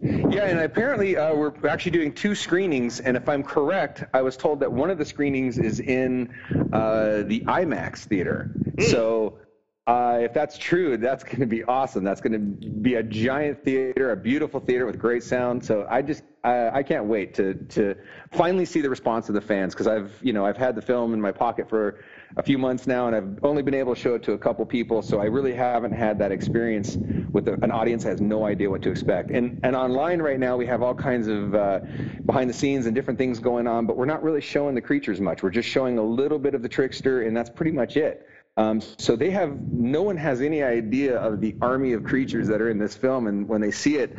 Yeah, 0.00 0.44
and 0.44 0.60
apparently 0.60 1.16
uh, 1.16 1.34
we're 1.34 1.66
actually 1.66 1.92
doing 1.92 2.12
two 2.12 2.34
screenings, 2.34 3.00
and 3.00 3.16
if 3.16 3.28
I'm 3.28 3.42
correct, 3.42 4.04
I 4.14 4.22
was 4.22 4.36
told 4.36 4.60
that 4.60 4.70
one 4.70 4.90
of 4.90 4.98
the 4.98 5.04
screenings 5.04 5.58
is 5.58 5.80
in 5.80 6.32
uh, 6.72 7.22
the 7.26 7.42
IMAX 7.46 8.04
theater. 8.04 8.52
Mm. 8.76 8.84
So 8.84 9.38
uh, 9.86 10.18
if 10.20 10.34
that's 10.34 10.58
true, 10.58 10.96
that's 10.96 11.22
going 11.22 11.38
to 11.38 11.46
be 11.46 11.62
awesome. 11.62 12.02
That's 12.02 12.20
going 12.20 12.32
to 12.32 12.68
be 12.68 12.96
a 12.96 13.04
giant 13.04 13.62
theater, 13.62 14.10
a 14.10 14.16
beautiful 14.16 14.58
theater 14.58 14.84
with 14.84 14.98
great 14.98 15.22
sound. 15.22 15.64
So 15.64 15.86
I 15.88 16.02
just 16.02 16.24
I, 16.42 16.78
I 16.78 16.82
can't 16.82 17.04
wait 17.04 17.34
to 17.34 17.54
to 17.54 17.94
finally 18.32 18.64
see 18.64 18.80
the 18.80 18.90
response 18.90 19.28
of 19.28 19.36
the 19.36 19.40
fans 19.40 19.74
because 19.74 19.86
I've 19.86 20.12
you 20.20 20.32
know 20.32 20.44
I've 20.44 20.56
had 20.56 20.74
the 20.74 20.82
film 20.82 21.14
in 21.14 21.20
my 21.20 21.30
pocket 21.30 21.68
for 21.68 22.00
a 22.36 22.42
few 22.42 22.58
months 22.58 22.88
now, 22.88 23.06
and 23.06 23.14
I've 23.14 23.44
only 23.44 23.62
been 23.62 23.74
able 23.74 23.94
to 23.94 24.00
show 24.00 24.16
it 24.16 24.24
to 24.24 24.32
a 24.32 24.38
couple 24.38 24.66
people. 24.66 25.02
So 25.02 25.20
I 25.20 25.26
really 25.26 25.54
haven't 25.54 25.92
had 25.92 26.18
that 26.18 26.32
experience 26.32 26.96
with 27.30 27.46
an 27.46 27.70
audience 27.70 28.02
that 28.02 28.10
has 28.10 28.20
no 28.20 28.44
idea 28.44 28.68
what 28.68 28.82
to 28.82 28.90
expect. 28.90 29.30
And 29.30 29.60
and 29.62 29.76
online 29.76 30.20
right 30.20 30.40
now 30.40 30.56
we 30.56 30.66
have 30.66 30.82
all 30.82 30.96
kinds 30.96 31.28
of 31.28 31.54
uh, 31.54 31.80
behind 32.24 32.50
the 32.50 32.54
scenes 32.54 32.86
and 32.86 32.94
different 32.94 33.20
things 33.20 33.38
going 33.38 33.68
on, 33.68 33.86
but 33.86 33.96
we're 33.96 34.04
not 34.04 34.24
really 34.24 34.40
showing 34.40 34.74
the 34.74 34.80
creatures 34.80 35.20
much. 35.20 35.44
We're 35.44 35.50
just 35.50 35.68
showing 35.68 35.98
a 35.98 36.02
little 36.02 36.40
bit 36.40 36.56
of 36.56 36.62
the 36.62 36.68
trickster, 36.68 37.22
and 37.22 37.36
that's 37.36 37.50
pretty 37.50 37.70
much 37.70 37.96
it. 37.96 38.26
Um, 38.58 38.80
so 38.80 39.16
they 39.16 39.30
have 39.30 39.60
no 39.70 40.02
one 40.02 40.16
has 40.16 40.40
any 40.40 40.62
idea 40.62 41.18
of 41.18 41.40
the 41.40 41.54
army 41.60 41.92
of 41.92 42.04
creatures 42.04 42.48
that 42.48 42.62
are 42.62 42.70
in 42.70 42.78
this 42.78 42.96
film, 42.96 43.26
and 43.26 43.46
when 43.46 43.60
they 43.60 43.70
see 43.70 43.96
it, 43.96 44.16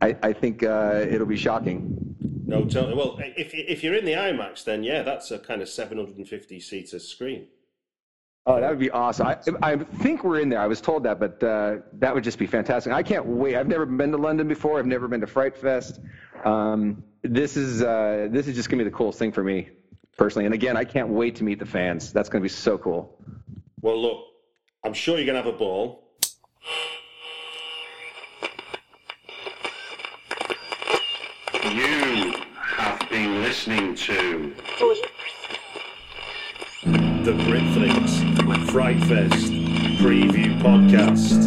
I, 0.00 0.16
I 0.22 0.32
think 0.32 0.64
uh, 0.64 1.04
it'll 1.08 1.26
be 1.26 1.36
shocking. 1.36 2.16
No, 2.46 2.64
totally. 2.64 2.94
Well, 2.94 3.18
if 3.20 3.54
if 3.54 3.84
you're 3.84 3.94
in 3.94 4.04
the 4.04 4.12
IMAX, 4.12 4.64
then 4.64 4.82
yeah, 4.82 5.02
that's 5.02 5.30
a 5.30 5.38
kind 5.38 5.62
of 5.62 5.68
750 5.68 6.60
seater 6.60 6.98
screen. 6.98 7.46
Oh, 8.48 8.60
that 8.60 8.70
would 8.70 8.78
be 8.78 8.90
awesome. 8.90 9.26
I, 9.26 9.38
I 9.62 9.76
think 9.76 10.22
we're 10.22 10.38
in 10.38 10.48
there. 10.48 10.60
I 10.60 10.68
was 10.68 10.80
told 10.80 11.02
that, 11.02 11.18
but 11.18 11.42
uh, 11.42 11.78
that 11.94 12.14
would 12.14 12.22
just 12.22 12.38
be 12.38 12.46
fantastic. 12.46 12.92
I 12.92 13.02
can't 13.02 13.26
wait. 13.26 13.56
I've 13.56 13.66
never 13.66 13.84
been 13.84 14.12
to 14.12 14.16
London 14.16 14.46
before. 14.46 14.78
I've 14.78 14.86
never 14.86 15.08
been 15.08 15.20
to 15.20 15.26
Fright 15.26 15.56
Fest. 15.56 16.00
Um, 16.44 17.02
this 17.22 17.56
is 17.56 17.82
uh, 17.82 18.28
this 18.30 18.48
is 18.48 18.56
just 18.56 18.68
gonna 18.68 18.84
be 18.84 18.90
the 18.90 18.96
coolest 18.96 19.18
thing 19.18 19.32
for 19.32 19.44
me 19.44 19.70
personally. 20.16 20.44
And 20.44 20.54
again, 20.54 20.76
I 20.76 20.84
can't 20.84 21.08
wait 21.08 21.36
to 21.36 21.44
meet 21.44 21.58
the 21.58 21.66
fans. 21.66 22.12
That's 22.12 22.28
gonna 22.28 22.42
be 22.42 22.48
so 22.48 22.78
cool. 22.78 23.16
Well, 23.82 24.00
look, 24.00 24.24
I'm 24.84 24.94
sure 24.94 25.18
you're 25.18 25.26
going 25.26 25.36
to 25.36 25.42
have 25.42 25.54
a 25.54 25.58
ball. 25.58 26.02
You 31.62 32.34
have 32.54 33.08
been 33.10 33.42
listening 33.42 33.94
to 33.96 34.54
the 36.84 37.32
Britflicks 37.44 38.70
Fright 38.70 38.98
Fest 39.04 39.52
Preview 40.00 40.58
Podcast. 40.62 41.46